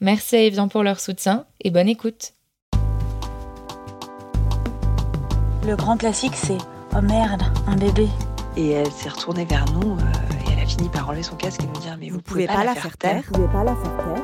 Merci 0.00 0.36
à 0.36 0.42
Evian 0.42 0.68
pour 0.68 0.84
leur 0.84 1.00
soutien 1.00 1.44
et 1.60 1.72
bonne 1.72 1.88
écoute. 1.88 2.34
Le 5.66 5.74
grand 5.74 5.96
classique, 5.96 6.36
c'est 6.36 6.58
Oh 6.96 7.00
merde, 7.02 7.42
un 7.66 7.74
bébé. 7.74 8.06
Et 8.56 8.70
elle 8.70 8.92
s'est 8.92 9.08
retournée 9.08 9.44
vers 9.44 9.64
nous 9.72 9.94
euh, 9.94 10.46
et 10.46 10.52
elle 10.52 10.62
a 10.62 10.66
fini 10.66 10.88
par 10.88 11.08
enlever 11.08 11.24
son 11.24 11.34
casque 11.34 11.64
et 11.64 11.66
nous 11.66 11.80
dire 11.80 11.96
Mais 11.98 12.10
vous, 12.10 12.22
pouvez, 12.22 12.46
pas, 12.46 12.62
la 12.62 12.76
faire 12.76 12.96
taire. 12.96 13.22
Vous 13.26 13.32
pouvez 13.32 13.48
pas 13.48 13.64
la 13.64 13.74
faire 13.74 13.96
taire. 13.96 14.22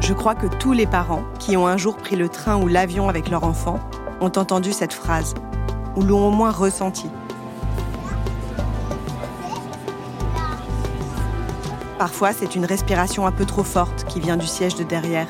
Je 0.00 0.12
crois 0.12 0.34
que 0.34 0.48
tous 0.58 0.72
les 0.72 0.86
parents 0.86 1.22
qui 1.38 1.56
ont 1.56 1.68
un 1.68 1.76
jour 1.76 1.96
pris 1.96 2.16
le 2.16 2.28
train 2.28 2.60
ou 2.60 2.66
l'avion 2.66 3.08
avec 3.08 3.30
leur 3.30 3.44
enfant 3.44 3.78
ont 4.20 4.32
entendu 4.36 4.72
cette 4.72 4.92
phrase 4.92 5.34
ou 5.94 6.02
l'ont 6.02 6.26
au 6.26 6.30
moins 6.32 6.50
ressenti. 6.50 7.06
Parfois, 12.00 12.32
c'est 12.32 12.56
une 12.56 12.64
respiration 12.64 13.26
un 13.26 13.30
peu 13.30 13.44
trop 13.44 13.62
forte 13.62 14.06
qui 14.08 14.20
vient 14.20 14.38
du 14.38 14.46
siège 14.46 14.74
de 14.74 14.84
derrière, 14.84 15.28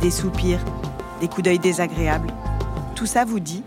des 0.00 0.10
soupirs, 0.10 0.58
des 1.20 1.28
coups 1.28 1.44
d'œil 1.44 1.60
désagréables. 1.60 2.34
Tout 2.96 3.06
ça 3.06 3.24
vous 3.24 3.38
dit 3.38 3.62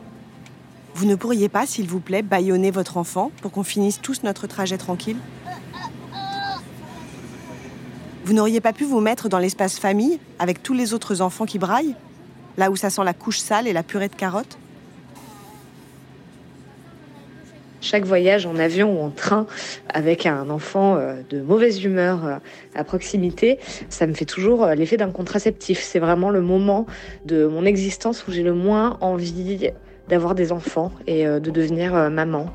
Vous 0.96 1.06
ne 1.06 1.16
pourriez 1.16 1.48
pas, 1.48 1.66
s'il 1.66 1.88
vous 1.88 2.02
plaît, 2.02 2.24
bâillonner 2.24 2.72
votre 2.72 2.98
enfant 2.98 3.32
pour 3.42 3.52
qu'on 3.52 3.64
finisse 3.64 4.02
tous 4.02 4.24
notre 4.24 4.48
trajet 4.48 4.78
tranquille? 4.78 5.16
Vous 8.26 8.34
n'auriez 8.34 8.60
pas 8.60 8.74
pu 8.74 8.84
vous 8.84 9.00
mettre 9.00 9.30
dans 9.30 9.40
l'espace 9.40 9.80
famille 9.80 10.20
avec 10.38 10.62
tous 10.62 10.74
les 10.74 10.94
autres 10.94 11.22
enfants 11.22 11.46
qui 11.46 11.58
braillent? 11.58 11.96
Là 12.58 12.70
où 12.70 12.76
ça 12.76 12.90
sent 12.90 13.06
la 13.06 13.14
couche 13.14 13.40
sale 13.40 13.66
et 13.66 13.72
la 13.72 13.82
purée 13.82 14.10
de 14.10 14.16
carottes? 14.16 14.58
Chaque 17.96 18.04
voyage 18.04 18.46
en 18.46 18.58
avion 18.58 19.00
ou 19.00 19.06
en 19.06 19.10
train 19.10 19.48
avec 19.88 20.26
un 20.26 20.50
enfant 20.50 20.98
euh, 20.98 21.22
de 21.30 21.40
mauvaise 21.40 21.82
humeur 21.82 22.26
euh, 22.26 22.36
à 22.76 22.84
proximité, 22.84 23.58
ça 23.88 24.06
me 24.06 24.14
fait 24.14 24.26
toujours 24.26 24.66
euh, 24.66 24.76
l'effet 24.76 24.98
d'un 24.98 25.12
contraceptif. 25.12 25.82
C'est 25.82 26.00
vraiment 26.00 26.30
le 26.30 26.42
moment 26.42 26.88
de 27.24 27.46
mon 27.46 27.64
existence 27.64 28.28
où 28.28 28.34
j'ai 28.34 28.44
le 28.44 28.54
moins 28.54 28.98
envie 29.00 29.72
d'avoir 30.10 30.36
des 30.36 30.52
enfants 30.52 30.92
et 31.08 31.24
de 31.26 31.40
devenir 31.52 31.94
maman 32.12 32.52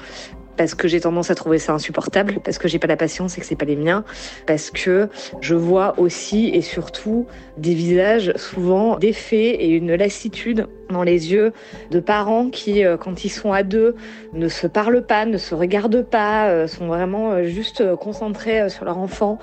parce 0.61 0.75
que 0.75 0.89
j'ai 0.89 1.00
tendance 1.00 1.30
à 1.30 1.34
trouver 1.34 1.58
ça 1.58 1.72
insupportable, 1.72 2.41
parce 2.44 2.58
que 2.58 2.69
j'ai 2.69 2.78
pas 2.78 2.86
la 2.86 2.98
patience 2.98 3.39
et 3.39 3.41
que 3.41 3.47
c'est 3.47 3.56
pas 3.56 3.64
les 3.64 3.77
miens, 3.77 4.05
parce 4.47 4.70
que 4.70 5.08
je 5.41 5.55
vois 5.55 5.98
aussi 5.98 6.48
et 6.48 6.61
surtout 6.61 7.27
des 7.56 7.72
visages 7.72 8.34
souvent 8.36 8.98
défaits 8.98 9.56
et 9.58 9.69
une 9.69 9.94
lassitude 9.94 10.67
dans 10.91 11.02
les 11.02 11.33
yeux 11.33 11.55
de 11.91 11.98
parents 11.98 12.50
qui, 12.50 12.84
euh, 12.84 12.98
quand 12.98 13.25
ils 13.25 13.30
sont 13.30 13.55
à 13.55 13.62
deux, 13.62 13.94
ne 14.34 14.48
se 14.48 14.67
parlent 14.67 15.06
pas, 15.06 15.25
ne 15.25 15.39
se 15.39 15.55
regardent 15.55 16.02
pas, 16.02 16.50
euh, 16.50 16.67
sont 16.67 16.89
vraiment 16.89 17.33
euh, 17.33 17.45
juste 17.45 17.97
concentrés 17.97 18.69
sur 18.69 18.84
leur 18.84 18.98
enfant 18.98 19.39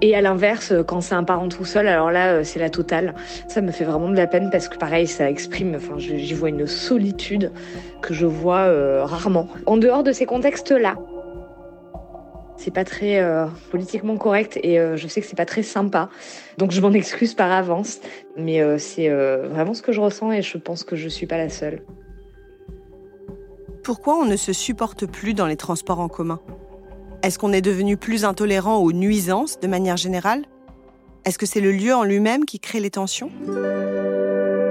et 0.00 0.16
à 0.16 0.20
l'inverse, 0.20 0.72
quand 0.86 1.00
c'est 1.00 1.14
un 1.14 1.22
parent 1.22 1.48
tout 1.48 1.64
seul, 1.64 1.86
alors 1.86 2.10
là, 2.10 2.32
euh, 2.32 2.44
c'est 2.44 2.58
la 2.58 2.70
totale. 2.70 3.14
Ça 3.46 3.60
me 3.60 3.70
fait 3.70 3.84
vraiment 3.84 4.08
de 4.08 4.16
la 4.16 4.26
peine 4.26 4.50
parce 4.50 4.68
que 4.68 4.76
pareil, 4.76 5.06
ça 5.06 5.30
exprime, 5.30 5.74
enfin, 5.76 5.94
j'y 5.98 6.34
vois 6.34 6.48
une 6.48 6.66
solitude 6.66 7.52
que 8.00 8.12
je 8.14 8.26
vois 8.26 8.60
euh, 8.60 9.04
rarement. 9.04 9.48
En 9.66 9.76
dehors 9.76 10.02
de 10.02 10.12
ces 10.12 10.26
contextes-là, 10.26 10.96
c'est 12.56 12.72
pas 12.72 12.84
très 12.84 13.20
euh, 13.20 13.46
politiquement 13.70 14.16
correct 14.16 14.58
et 14.62 14.78
je 14.94 15.08
sais 15.08 15.20
que 15.20 15.26
c'est 15.26 15.36
pas 15.36 15.46
très 15.46 15.62
sympa. 15.62 16.10
Donc 16.58 16.70
je 16.70 16.80
m'en 16.80 16.92
excuse 16.92 17.34
par 17.34 17.50
avance, 17.50 18.00
mais 18.36 18.60
c'est 18.78 19.08
vraiment 19.08 19.74
ce 19.74 19.82
que 19.82 19.90
je 19.90 20.00
ressens 20.00 20.30
et 20.30 20.42
je 20.42 20.58
pense 20.58 20.84
que 20.84 20.94
je 20.94 21.08
suis 21.08 21.26
pas 21.26 21.38
la 21.38 21.48
seule. 21.48 21.82
Pourquoi 23.82 24.16
on 24.16 24.26
ne 24.26 24.36
se 24.36 24.52
supporte 24.52 25.06
plus 25.06 25.34
dans 25.34 25.46
les 25.46 25.56
transports 25.56 25.98
en 25.98 26.08
commun? 26.08 26.40
Est-ce 27.22 27.38
qu'on 27.38 27.52
est 27.52 27.60
devenu 27.60 27.96
plus 27.96 28.24
intolérant 28.24 28.78
aux 28.78 28.92
nuisances 28.92 29.60
de 29.60 29.68
manière 29.68 29.96
générale? 29.96 30.42
Est-ce 31.24 31.38
que 31.38 31.46
c'est 31.46 31.60
le 31.60 31.70
lieu 31.70 31.94
en 31.94 32.02
lui-même 32.02 32.44
qui 32.44 32.58
crée 32.58 32.80
les 32.80 32.90
tensions? 32.90 33.30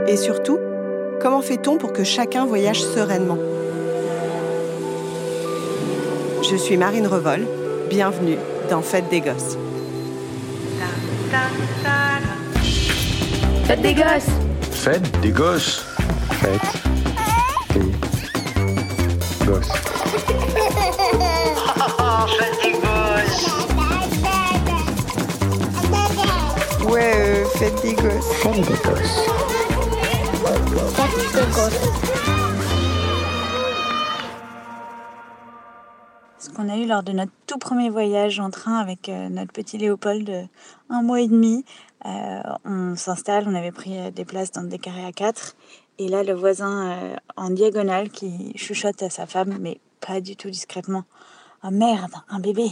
Et 0.08 0.18
surtout, 0.18 0.60
comment 1.22 1.42
fait-on 1.42 1.78
pour 1.78 1.94
que 1.94 2.04
chacun 2.04 2.46
voyage 2.46 2.82
sereinement? 2.82 3.38
Je 6.44 6.56
suis 6.58 6.76
Marine 6.76 7.08
Revol, 7.08 7.48
bienvenue 7.90 8.38
dans 8.70 8.82
Fête 8.82 9.08
des 9.10 9.22
Gosses. 9.22 9.58
Fête 13.64 13.82
des 13.82 13.94
Gosses. 13.94 14.30
Fête 14.72 15.22
des 15.22 15.32
Gosses. 15.32 15.86
Fête 16.42 16.62
des 17.74 19.46
Gosses. 19.46 21.41
Ouais, 26.92 27.14
euh, 27.16 27.46
fête 27.46 27.82
des 27.82 27.94
gosses. 27.94 28.34
Fête 28.42 28.56
des 28.56 28.62
gosses. 28.62 29.30
Fête 30.94 31.16
des 31.34 31.52
gosses. 31.54 31.90
Ce 36.40 36.50
qu'on 36.50 36.68
a 36.68 36.76
eu 36.76 36.86
lors 36.86 37.04
de 37.04 37.14
notre 37.14 37.32
tout 37.48 37.58
premier 37.58 37.90
voyage 37.90 38.42
en 38.42 38.50
train 38.50 38.76
avec 38.76 39.08
euh, 39.08 39.30
notre 39.30 39.54
petit 39.54 39.78
Léopold 39.78 40.26
de 40.26 40.44
un 40.90 41.02
mois 41.02 41.22
et 41.22 41.28
demi. 41.28 41.64
Euh, 42.06 42.42
on 42.66 42.98
s'installe, 42.98 43.46
on 43.48 43.56
avait 43.56 43.72
pris 43.72 44.12
des 44.12 44.26
places 44.26 44.52
dans 44.52 44.64
des 44.64 44.80
carrés 44.80 45.06
à 45.06 45.14
quatre. 45.14 45.56
Et 45.98 46.10
là, 46.10 46.24
le 46.24 46.34
voisin 46.34 47.16
en 47.38 47.52
diagonale 47.52 48.10
qui 48.10 48.52
chuchote 48.58 49.02
à 49.04 49.10
sa 49.10 49.28
femme, 49.28 49.58
mais 49.62 49.80
pas 50.06 50.20
du 50.20 50.36
tout 50.36 50.50
discrètement. 50.50 51.04
Ah 51.64 51.72
merde, 51.72 52.12
un 52.28 52.40
bébé. 52.40 52.72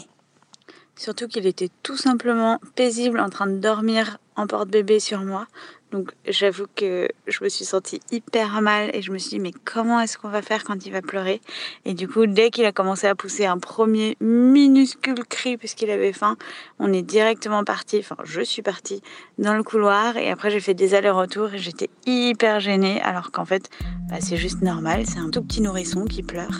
Surtout 1.00 1.30
qu'il 1.30 1.48
était 1.48 1.70
tout 1.82 1.96
simplement 1.96 2.60
paisible 2.76 3.22
en 3.22 3.30
train 3.30 3.48
de 3.48 3.58
dormir 3.58 4.18
en 4.36 4.48
porte-bébé 4.48 5.00
sur 5.00 5.22
moi. 5.22 5.48
Donc 5.94 6.12
j'avoue 6.28 6.66
que 6.76 7.08
je 7.26 7.42
me 7.42 7.48
suis 7.48 7.64
sentie 7.64 8.02
hyper 8.12 8.62
mal 8.62 8.92
et 8.94 9.02
je 9.02 9.14
me 9.14 9.18
suis 9.18 9.30
dit 9.30 9.40
mais 9.40 9.54
comment 9.64 10.02
est-ce 10.02 10.18
qu'on 10.18 10.28
va 10.28 10.42
faire 10.42 10.66
quand 10.66 10.86
il 10.86 10.92
va 10.92 11.02
pleurer? 11.02 11.40
Et 11.86 11.94
du 11.94 12.10
coup 12.10 12.26
dès 12.26 12.50
qu'il 12.50 12.66
a 12.66 12.74
commencé 12.74 13.08
à 13.08 13.16
pousser 13.16 13.46
un 13.46 13.60
premier 13.60 14.18
minuscule 14.20 15.24
cri 15.24 15.56
puisqu'il 15.56 15.90
avait 15.90 16.12
faim, 16.12 16.36
on 16.80 16.92
est 16.92 17.02
directement 17.02 17.64
parti, 17.64 18.00
enfin 18.00 18.18
je 18.26 18.42
suis 18.42 18.62
partie 18.62 19.02
dans 19.38 19.56
le 19.56 19.64
couloir 19.64 20.18
et 20.18 20.30
après 20.30 20.52
j'ai 20.52 20.60
fait 20.60 20.74
des 20.74 20.96
allers-retours 20.96 21.54
et 21.54 21.60
j'étais 21.60 21.90
hyper 22.06 22.60
gênée 22.60 23.02
alors 23.04 23.32
qu'en 23.32 23.46
fait 23.46 23.70
bah, 24.10 24.18
c'est 24.20 24.38
juste 24.38 24.62
normal, 24.62 25.06
c'est 25.08 25.20
un 25.20 25.30
tout 25.30 25.44
petit 25.44 25.62
nourrisson 25.62 26.04
qui 26.04 26.24
pleure. 26.24 26.60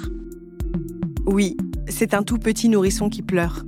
Oui, 1.26 1.58
c'est 1.90 2.14
un 2.14 2.24
tout 2.24 2.38
petit 2.38 2.70
nourrisson 2.70 3.10
qui 3.10 3.22
pleure. 3.22 3.64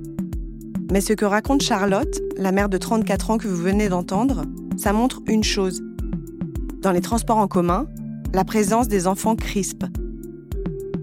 Mais 0.90 1.00
ce 1.00 1.12
que 1.12 1.24
raconte 1.24 1.62
Charlotte, 1.62 2.20
la 2.36 2.52
mère 2.52 2.68
de 2.68 2.78
34 2.78 3.30
ans 3.30 3.38
que 3.38 3.48
vous 3.48 3.56
venez 3.56 3.88
d'entendre, 3.88 4.42
ça 4.76 4.92
montre 4.92 5.22
une 5.26 5.44
chose. 5.44 5.82
Dans 6.80 6.92
les 6.92 7.00
transports 7.00 7.38
en 7.38 7.48
commun, 7.48 7.86
la 8.32 8.44
présence 8.44 8.88
des 8.88 9.06
enfants 9.06 9.36
crispe. 9.36 9.84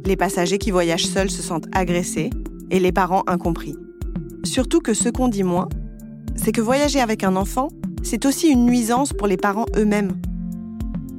Les 0.06 0.16
passagers 0.16 0.58
qui 0.58 0.72
voyagent 0.72 1.08
seuls 1.08 1.30
se 1.30 1.42
sentent 1.42 1.68
agressés 1.74 2.30
et 2.72 2.80
les 2.80 2.92
parents 2.92 3.24
incompris. 3.28 3.76
Surtout 4.44 4.80
que 4.80 4.94
ce 4.94 5.10
qu'on 5.10 5.28
dit 5.28 5.44
moins, 5.44 5.70
c'est 6.36 6.52
que 6.52 6.62
voyager 6.62 7.00
avec 7.00 7.24
un 7.24 7.36
enfant, 7.36 7.70
c'est 8.04 8.26
aussi 8.26 8.48
une 8.48 8.66
nuisance 8.66 9.14
pour 9.14 9.28
les 9.28 9.38
parents 9.38 9.66
eux-mêmes. 9.78 10.14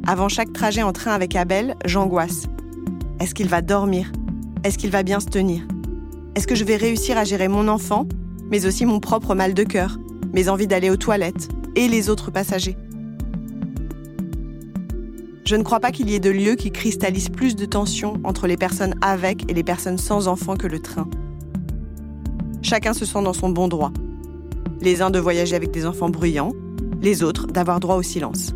Avant 0.07 0.29
chaque 0.29 0.53
trajet 0.53 0.83
en 0.83 0.93
train 0.93 1.13
avec 1.13 1.37
Abel, 1.37 1.77
j'angoisse. 1.85 2.47
Est-ce 3.21 3.35
qu'il 3.35 3.49
va 3.49 3.63
dormir? 3.63 4.11
Est-ce 4.65 4.79
qu'il 4.79 4.91
va 4.91 5.03
bien 5.03 5.21
se 5.21 5.27
tenir? 5.27 5.63
Est-ce 6.35 6.47
que 6.47 6.55
je 6.55 6.65
vais 6.65 6.77
réussir 6.77 7.19
à 7.19 7.25
gérer 7.25 7.49
mon 7.49 7.69
enfant, 7.69 8.07
mais 8.51 8.67
aussi 8.67 8.85
mon 8.87 9.01
propre 9.01 9.35
mal 9.35 9.55
de 9.55 9.63
cœur, 9.63 9.99
mes 10.33 10.49
envies 10.49 10.67
d'aller 10.67 10.91
aux 10.91 10.97
toilettes 10.97 11.49
et 11.77 11.89
les 11.89 12.11
autres 12.11 12.31
passagers 12.31 12.77
Je 15.45 15.57
ne 15.57 15.63
crois 15.63 15.81
pas 15.81 15.91
qu'il 15.91 16.11
y 16.11 16.15
ait 16.15 16.21
de 16.21 16.31
lieu 16.31 16.55
qui 16.55 16.71
cristallise 16.71 17.29
plus 17.29 17.57
de 17.57 17.65
tensions 17.65 18.21
entre 18.25 18.47
les 18.47 18.57
personnes 18.57 18.95
avec 19.01 19.51
et 19.51 19.55
les 19.55 19.65
personnes 19.65 19.99
sans 19.99 20.29
enfants 20.29 20.57
que 20.57 20.67
le 20.67 20.81
train. 20.81 21.09
Chacun 22.63 22.93
se 22.93 23.05
sent 23.05 23.23
dans 23.23 23.33
son 23.33 23.49
bon 23.49 23.67
droit. 23.67 23.93
Les 24.81 25.03
uns 25.03 25.11
de 25.11 25.19
voyager 25.19 25.57
avec 25.57 25.71
des 25.71 25.87
enfants 25.87 26.09
bruyants, 26.09 26.53
les 27.03 27.23
autres 27.23 27.47
d'avoir 27.47 27.81
droit 27.81 27.97
au 27.97 28.03
silence. 28.03 28.55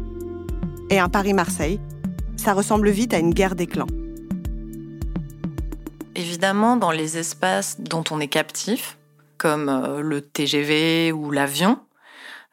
Et 0.91 0.99
un 0.99 1.08
Paris-Marseille, 1.08 1.81
ça 2.37 2.52
ressemble 2.52 2.91
vite 2.91 3.14
à 3.14 3.19
une 3.19 3.32
guerre 3.32 3.55
des 3.55 3.67
clans. 3.67 3.87
Évidemment, 6.14 6.76
dans 6.76 6.93
les 6.93 7.19
espaces 7.19 7.81
dont 7.81 8.05
on 8.11 8.20
est 8.20 8.29
captif, 8.29 8.99
comme 9.44 9.69
euh, 9.69 10.00
le 10.00 10.23
TGV 10.23 11.12
ou 11.12 11.31
l'avion, 11.31 11.79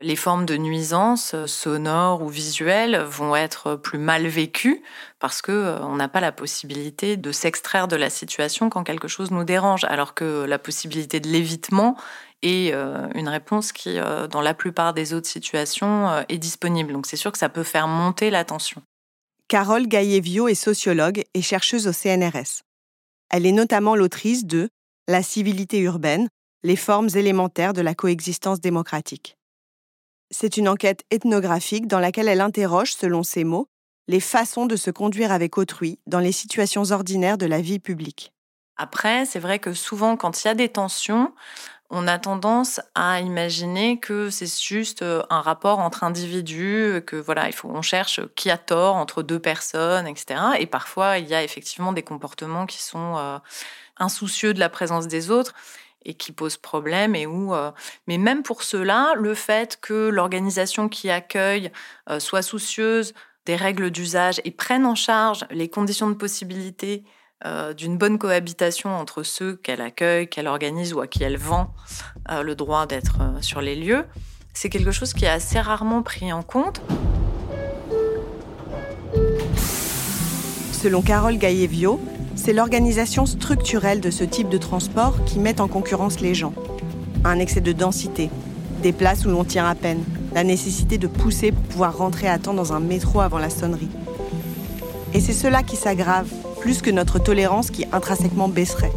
les 0.02 0.18
formes 0.18 0.46
de 0.46 0.58
nuisance 0.58 1.34
sonores 1.46 2.22
ou 2.22 2.28
visuelles 2.28 2.98
vont 2.98 3.34
être 3.34 3.78
plus 3.78 3.98
mal 3.98 4.28
vécues 4.28 4.84
parce 5.20 5.42
que 5.42 5.78
on 5.84 5.96
n'a 5.96 6.10
pas 6.10 6.20
la 6.20 6.34
possibilité 6.34 7.16
de 7.16 7.32
s'extraire 7.32 7.88
de 7.88 7.96
la 7.96 8.10
situation 8.10 8.70
quand 8.70 8.84
quelque 8.84 9.08
chose 9.08 9.32
nous 9.32 9.46
dérange, 9.46 9.86
alors 9.86 10.16
que 10.16 10.44
la 10.44 10.60
possibilité 10.60 11.22
de 11.22 11.30
l'évitement 11.30 11.96
est 12.42 12.74
une 13.14 13.30
réponse 13.30 13.72
qui, 13.72 14.00
dans 14.32 14.42
la 14.42 14.56
plupart 14.56 14.94
des 14.96 15.14
autres 15.14 15.30
situations, 15.30 16.10
est 16.28 16.40
disponible. 16.40 16.92
Donc 16.92 17.06
c'est 17.06 17.16
sûr 17.16 17.32
que 17.32 17.38
ça 17.38 17.50
peut 17.50 17.64
faire 17.64 17.88
monter 17.88 18.32
la 18.32 18.44
tension. 18.44 18.82
Carole 19.48 19.88
Gaillevio 19.88 20.48
est 20.48 20.56
sociologue 20.56 21.22
et 21.36 21.44
chercheuse 21.44 21.88
au 21.88 21.94
CNRS. 21.94 22.64
Elle 23.30 23.46
est 23.46 23.52
notamment 23.52 23.96
l'autrice 23.96 24.46
de 24.46 24.68
La 25.08 25.22
civilité 25.22 25.78
urbaine, 25.78 26.28
les 26.64 26.76
formes 26.76 27.10
élémentaires 27.16 27.74
de 27.74 27.82
la 27.82 27.96
coexistence 27.96 28.62
démocratique. 28.62 29.38
C'est 30.30 30.58
une 30.58 30.70
enquête 30.70 31.04
ethnographique 31.12 31.88
dans 31.88 32.00
laquelle 32.00 32.28
elle 32.28 32.42
interroge, 32.42 32.94
selon 32.94 33.24
ses 33.24 33.44
mots, 33.44 33.68
les 34.08 34.20
façons 34.20 34.66
de 34.66 34.76
se 34.76 34.92
conduire 34.92 35.32
avec 35.32 35.58
autrui 35.58 36.00
dans 36.08 36.20
les 36.20 36.32
situations 36.32 36.92
ordinaires 36.92 37.38
de 37.38 37.46
la 37.46 37.62
vie 37.62 37.80
publique. 37.80 38.32
Après, 38.78 39.26
c'est 39.26 39.40
vrai 39.40 39.60
que 39.60 39.74
souvent, 39.74 40.18
quand 40.18 40.44
il 40.44 40.48
y 40.48 40.52
a 40.52 40.56
des 40.56 40.70
tensions, 40.70 41.34
on 41.90 42.08
a 42.08 42.18
tendance 42.18 42.80
à 42.96 43.20
imaginer 43.20 44.00
que 44.00 44.30
c'est 44.30 44.62
juste 44.62 45.02
euh, 45.02 45.22
un 45.30 45.42
rapport 45.42 45.80
entre 45.80 46.06
individus, 46.06 47.02
que 47.06 47.18
voilà, 47.18 47.50
on 47.66 47.82
cherche 47.82 48.22
qui 48.36 48.50
a 48.50 48.58
tort 48.58 48.96
entre 48.96 49.24
deux 49.24 49.40
personnes, 49.40 50.08
etc. 50.08 50.40
Et 50.58 50.66
parfois, 50.66 51.18
il 51.18 51.28
y 51.28 51.36
a 51.36 51.44
effectivement 51.44 51.92
des 51.92 52.02
comportements 52.02 52.66
qui 52.66 52.82
sont 52.82 53.18
euh, 53.18 53.38
insoucieux 53.98 54.54
de 54.54 54.60
la 54.60 54.70
présence 54.70 55.08
des 55.08 55.30
autres 55.30 55.54
et 56.06 56.14
qui 56.14 56.32
posent 56.32 56.58
problème 56.58 57.16
et 57.16 57.26
où 57.26 57.54
euh, 57.54 57.72
mais 58.08 58.18
même 58.18 58.44
pour 58.44 58.64
cela 58.64 59.14
le 59.16 59.34
fait 59.34 59.80
que 59.82 60.10
l'organisation 60.10 60.90
qui 60.90 61.10
accueille 61.10 61.72
soit 62.20 62.42
soucieuse 62.42 63.14
des 63.46 63.56
règles 63.56 63.90
d'usage 63.92 64.42
et 64.46 64.52
prenne 64.52 64.86
en 64.86 64.96
charge 64.96 65.46
les 65.50 65.70
conditions 65.70 66.10
de 66.10 66.16
possibilité 66.16 67.04
euh, 67.44 67.74
d'une 67.74 67.98
bonne 67.98 68.20
cohabitation 68.20 68.96
entre 68.96 69.24
ceux 69.24 69.56
qu'elle 69.56 69.82
accueille, 69.82 70.28
qu'elle 70.28 70.48
organise 70.48 70.94
ou 70.94 71.02
à 71.02 71.08
qui 71.08 71.24
elle 71.24 71.38
vend 71.38 71.74
euh, 72.30 72.44
le 72.44 72.54
droit 72.54 72.86
d'être 72.86 73.18
euh, 73.20 73.42
sur 73.42 73.62
les 73.62 73.76
lieux, 73.76 74.06
c'est 74.54 74.70
quelque 74.70 74.92
chose 74.92 75.14
qui 75.14 75.26
est 75.26 75.30
assez 75.30 75.60
rarement 75.60 76.04
pris 76.04 76.32
en 76.32 76.44
compte. 76.44 76.82
Selon 80.72 81.02
Carole 81.02 81.38
Gaillevio, 81.38 82.00
c'est 82.36 82.54
l'organisation 82.54 83.26
structurelle 83.26 84.02
de 84.02 84.10
ce 84.10 84.24
type 84.24 84.50
de 84.50 84.58
transport 84.58 85.24
qui 85.26 85.40
met 85.40 85.62
en 85.62 85.68
concurrence 85.68 86.20
les 86.22 86.34
gens. 86.34 86.54
Un 87.24 87.40
excès 87.40 87.62
de 87.62 87.72
densité, 87.72 88.30
des 88.82 88.94
places 88.94 89.26
où 89.26 89.30
l'on 89.30 89.44
tient 89.44 89.68
à 89.68 89.76
peine, 89.76 90.04
la 90.34 90.44
nécessité 90.44 90.98
de 90.98 91.08
pousser 91.08 91.52
pour 91.52 91.64
pouvoir 91.64 91.98
rentrer 91.98 92.28
à 92.28 92.40
temps 92.40 92.54
dans 92.54 92.74
un 92.74 92.80
métro 92.80 93.22
avant 93.22 93.38
la 93.38 93.50
sonnerie. 93.50 93.90
Et 95.14 95.20
c'est 95.20 95.34
cela 95.34 95.62
qui 95.62 95.76
s'aggrave 95.76 96.28
plus 96.62 96.82
que 96.82 96.90
notre 96.90 97.20
tolérance 97.20 97.70
qui 97.70 97.86
intrinsèquement 97.92 98.48
baisserait. 98.48 98.92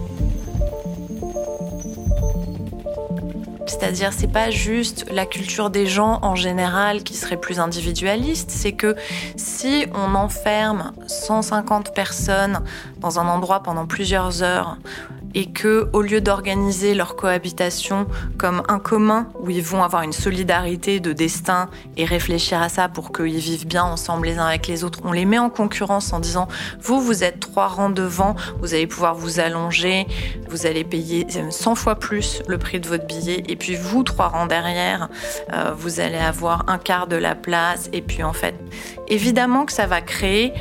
C'est-à-dire, 3.66 4.12
c'est 4.12 4.30
pas 4.30 4.50
juste 4.50 5.06
la 5.10 5.26
culture 5.26 5.70
des 5.70 5.86
gens 5.86 6.18
en 6.22 6.34
général 6.36 7.02
qui 7.02 7.14
serait 7.14 7.38
plus 7.38 7.58
individualiste, 7.58 8.50
c'est 8.50 8.72
que 8.72 8.94
si 9.36 9.86
on 9.94 10.14
enferme 10.14 10.92
150 11.06 11.94
personnes 11.94 12.60
dans 12.98 13.18
un 13.18 13.26
endroit 13.26 13.62
pendant 13.62 13.86
plusieurs 13.86 14.42
heures, 14.42 14.76
et 15.34 15.46
que 15.46 15.88
au 15.92 16.02
lieu 16.02 16.20
d'organiser 16.20 16.94
leur 16.94 17.16
cohabitation 17.16 18.06
comme 18.38 18.62
un 18.68 18.78
commun 18.78 19.28
où 19.40 19.50
ils 19.50 19.62
vont 19.62 19.82
avoir 19.82 20.02
une 20.02 20.12
solidarité 20.12 21.00
de 21.00 21.12
destin 21.12 21.68
et 21.96 22.04
réfléchir 22.04 22.62
à 22.62 22.68
ça 22.68 22.88
pour 22.88 23.12
qu'ils 23.12 23.38
vivent 23.38 23.66
bien 23.66 23.84
ensemble 23.84 24.26
les 24.26 24.38
uns 24.38 24.46
avec 24.46 24.66
les 24.66 24.84
autres, 24.84 25.00
on 25.04 25.12
les 25.12 25.24
met 25.24 25.38
en 25.38 25.50
concurrence 25.50 26.12
en 26.12 26.20
disant 26.20 26.48
vous 26.80 27.00
vous 27.00 27.24
êtes 27.24 27.40
trois 27.40 27.68
rangs 27.68 27.90
devant, 27.90 28.36
vous 28.60 28.74
allez 28.74 28.86
pouvoir 28.86 29.14
vous 29.14 29.40
allonger, 29.40 30.06
vous 30.48 30.66
allez 30.66 30.84
payer 30.84 31.26
100 31.50 31.74
fois 31.74 31.96
plus 31.96 32.42
le 32.46 32.58
prix 32.58 32.80
de 32.80 32.88
votre 32.88 33.06
billet 33.06 33.42
et 33.48 33.56
puis 33.56 33.76
vous 33.76 34.02
trois 34.02 34.28
rangs 34.28 34.46
derrière, 34.46 35.08
euh, 35.52 35.72
vous 35.76 36.00
allez 36.00 36.16
avoir 36.16 36.68
un 36.68 36.78
quart 36.78 37.06
de 37.06 37.16
la 37.16 37.34
place 37.34 37.88
et 37.92 38.02
puis 38.02 38.22
en 38.22 38.32
fait 38.32 38.54
évidemment 39.08 39.66
que 39.66 39.72
ça 39.72 39.86
va 39.86 40.00
créer 40.00 40.52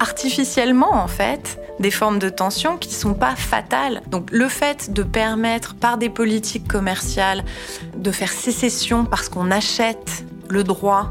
artificiellement 0.00 0.92
en 0.92 1.08
fait 1.08 1.58
des 1.80 1.90
formes 1.90 2.18
de 2.18 2.28
tension 2.28 2.76
qui 2.76 2.88
ne 2.88 2.94
sont 2.94 3.14
pas 3.14 3.36
fatales. 3.36 4.02
Donc 4.10 4.30
le 4.30 4.48
fait 4.48 4.92
de 4.92 5.02
permettre 5.02 5.74
par 5.74 5.98
des 5.98 6.08
politiques 6.08 6.68
commerciales 6.68 7.44
de 7.96 8.10
faire 8.10 8.32
sécession 8.32 9.04
parce 9.04 9.28
qu'on 9.28 9.50
achète 9.50 10.24
le 10.48 10.64
droit 10.64 11.10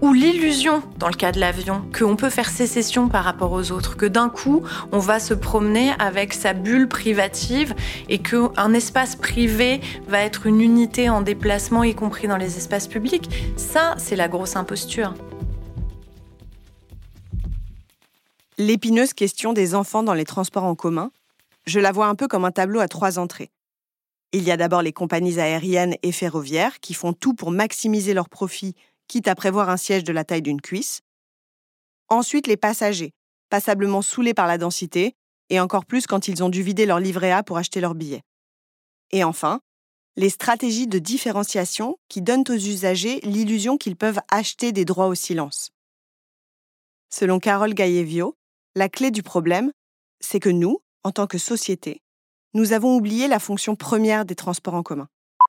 ou 0.00 0.12
l'illusion, 0.12 0.82
dans 0.98 1.08
le 1.08 1.14
cas 1.14 1.32
de 1.32 1.40
l'avion, 1.40 1.82
qu'on 1.96 2.16
peut 2.16 2.30
faire 2.30 2.48
sécession 2.48 3.08
par 3.08 3.24
rapport 3.24 3.52
aux 3.52 3.70
autres, 3.70 3.96
que 3.96 4.06
d'un 4.06 4.28
coup, 4.28 4.62
on 4.92 4.98
va 4.98 5.20
se 5.20 5.34
promener 5.34 5.92
avec 5.98 6.32
sa 6.32 6.52
bulle 6.52 6.88
privative 6.88 7.74
et 8.08 8.18
qu'un 8.18 8.72
espace 8.72 9.16
privé 9.16 9.80
va 10.08 10.20
être 10.20 10.46
une 10.46 10.60
unité 10.60 11.10
en 11.10 11.20
déplacement, 11.20 11.84
y 11.84 11.94
compris 11.94 12.28
dans 12.28 12.36
les 12.36 12.56
espaces 12.56 12.86
publics. 12.86 13.28
Ça, 13.56 13.94
c'est 13.98 14.16
la 14.16 14.28
grosse 14.28 14.56
imposture. 14.56 15.14
L'épineuse 18.60 19.12
question 19.12 19.52
des 19.52 19.76
enfants 19.76 20.02
dans 20.02 20.14
les 20.14 20.24
transports 20.24 20.64
en 20.64 20.74
commun, 20.74 21.12
je 21.66 21.78
la 21.78 21.92
vois 21.92 22.08
un 22.08 22.16
peu 22.16 22.26
comme 22.26 22.44
un 22.44 22.50
tableau 22.50 22.80
à 22.80 22.88
trois 22.88 23.20
entrées. 23.20 23.52
Il 24.32 24.42
y 24.42 24.50
a 24.50 24.56
d'abord 24.56 24.82
les 24.82 24.92
compagnies 24.92 25.38
aériennes 25.38 25.94
et 26.02 26.10
ferroviaires 26.10 26.80
qui 26.80 26.92
font 26.92 27.12
tout 27.12 27.34
pour 27.34 27.52
maximiser 27.52 28.14
leurs 28.14 28.28
profits, 28.28 28.74
quitte 29.06 29.28
à 29.28 29.36
prévoir 29.36 29.70
un 29.70 29.76
siège 29.76 30.02
de 30.02 30.12
la 30.12 30.24
taille 30.24 30.42
d'une 30.42 30.60
cuisse. 30.60 31.02
Ensuite, 32.08 32.48
les 32.48 32.56
passagers, 32.56 33.12
passablement 33.48 34.02
saoulés 34.02 34.34
par 34.34 34.48
la 34.48 34.58
densité, 34.58 35.14
et 35.50 35.60
encore 35.60 35.86
plus 35.86 36.08
quand 36.08 36.26
ils 36.26 36.42
ont 36.42 36.48
dû 36.48 36.62
vider 36.62 36.84
leur 36.84 36.98
livret 36.98 37.30
A 37.30 37.44
pour 37.44 37.58
acheter 37.58 37.80
leurs 37.80 37.94
billets. 37.94 38.24
Et 39.12 39.22
enfin, 39.22 39.60
les 40.16 40.30
stratégies 40.30 40.88
de 40.88 40.98
différenciation 40.98 41.96
qui 42.08 42.22
donnent 42.22 42.44
aux 42.48 42.54
usagers 42.54 43.20
l'illusion 43.22 43.78
qu'ils 43.78 43.96
peuvent 43.96 44.20
acheter 44.32 44.72
des 44.72 44.84
droits 44.84 45.06
au 45.06 45.14
silence. 45.14 45.70
Selon 47.08 47.38
Carole 47.38 47.72
Gaillevio, 47.72 48.34
la 48.78 48.88
clé 48.88 49.10
du 49.10 49.24
problème, 49.24 49.72
c'est 50.20 50.38
que 50.38 50.48
nous, 50.48 50.78
en 51.02 51.10
tant 51.10 51.26
que 51.26 51.36
société, 51.36 52.00
nous 52.54 52.72
avons 52.72 52.96
oublié 52.96 53.26
la 53.26 53.40
fonction 53.40 53.74
première 53.74 54.24
des 54.24 54.36
transports 54.36 54.74
en 54.74 54.84
commun. 54.84 55.08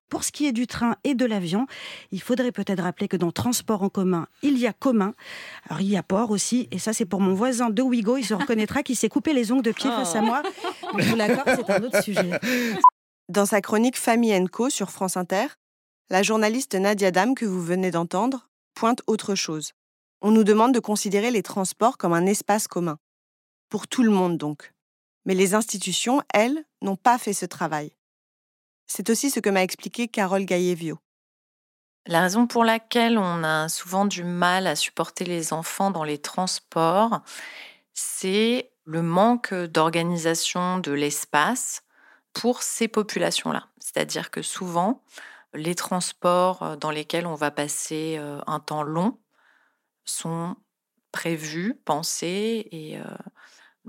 Pour 0.09 0.23
ce 0.23 0.31
qui 0.31 0.47
est 0.47 0.51
du 0.51 0.65
train 0.65 0.95
et 1.03 1.13
de 1.13 1.25
l'avion, 1.25 1.67
il 2.11 2.21
faudrait 2.23 2.51
peut-être 2.51 2.81
rappeler 2.81 3.07
que 3.07 3.17
dans 3.17 3.31
transport 3.31 3.83
en 3.83 3.89
commun, 3.89 4.27
il 4.41 4.57
y 4.57 4.65
a 4.65 4.73
commun. 4.73 5.13
Alors 5.69 5.81
il 5.81 5.89
y 5.89 5.95
a 5.97 6.01
port 6.01 6.31
aussi, 6.31 6.67
et 6.71 6.79
ça 6.79 6.91
c'est 6.91 7.05
pour 7.05 7.21
mon 7.21 7.35
voisin 7.35 7.69
de 7.69 7.81
Ouigo, 7.83 8.17
il 8.17 8.25
se 8.25 8.33
reconnaîtra 8.33 8.81
qu'il 8.81 8.95
s'est 8.95 9.09
coupé 9.09 9.33
les 9.33 9.51
ongles 9.51 9.61
de 9.61 9.71
pied 9.71 9.91
face 9.91 10.15
à 10.15 10.21
moi. 10.21 10.41
Mais 10.95 11.03
je 11.03 11.09
vous 11.11 11.15
l'accorde, 11.15 11.49
c'est 11.55 11.71
un 11.71 11.83
autre 11.83 12.03
sujet. 12.03 12.31
Dans 13.29 13.45
sa 13.45 13.61
chronique 13.61 13.97
Famille 13.97 14.43
Co 14.51 14.71
sur 14.71 14.89
France 14.89 15.17
Inter, 15.17 15.45
la 16.09 16.23
journaliste 16.23 16.73
Nadia 16.73 17.11
Dam 17.11 17.35
que 17.35 17.45
vous 17.45 17.61
venez 17.61 17.91
d'entendre 17.91 18.49
pointe 18.73 19.03
autre 19.05 19.35
chose. 19.35 19.73
On 20.21 20.31
nous 20.31 20.43
demande 20.43 20.73
de 20.73 20.79
considérer 20.79 21.29
les 21.29 21.43
transports 21.43 21.99
comme 21.99 22.13
un 22.13 22.25
espace 22.25 22.67
commun 22.67 22.97
pour 23.69 23.87
tout 23.87 24.03
le 24.03 24.11
monde 24.11 24.37
donc. 24.37 24.73
Mais 25.25 25.35
les 25.35 25.53
institutions, 25.53 26.21
elles, 26.33 26.65
n'ont 26.81 26.95
pas 26.95 27.17
fait 27.17 27.33
ce 27.33 27.45
travail. 27.45 27.93
C'est 28.87 29.09
aussi 29.09 29.29
ce 29.29 29.39
que 29.39 29.49
m'a 29.49 29.63
expliqué 29.63 30.07
Carole 30.07 30.45
Gaillevio. 30.45 30.97
La 32.07 32.21
raison 32.21 32.47
pour 32.47 32.63
laquelle 32.63 33.17
on 33.17 33.43
a 33.43 33.69
souvent 33.69 34.05
du 34.05 34.23
mal 34.23 34.65
à 34.65 34.75
supporter 34.75 35.25
les 35.25 35.53
enfants 35.53 35.91
dans 35.91 36.03
les 36.03 36.17
transports, 36.17 37.21
c'est 37.93 38.71
le 38.85 39.03
manque 39.03 39.53
d'organisation 39.53 40.79
de 40.79 40.91
l'espace 40.91 41.83
pour 42.33 42.63
ces 42.63 42.87
populations-là. 42.87 43.67
C'est-à-dire 43.79 44.31
que 44.31 44.41
souvent, 44.41 45.03
les 45.53 45.75
transports 45.75 46.77
dans 46.77 46.89
lesquels 46.89 47.27
on 47.27 47.35
va 47.35 47.51
passer 47.51 48.15
euh, 48.17 48.39
un 48.47 48.59
temps 48.59 48.83
long 48.83 49.19
sont 50.05 50.55
prévus, 51.11 51.79
pensés 51.85 52.67
et 52.71 52.97
euh, 52.97 53.03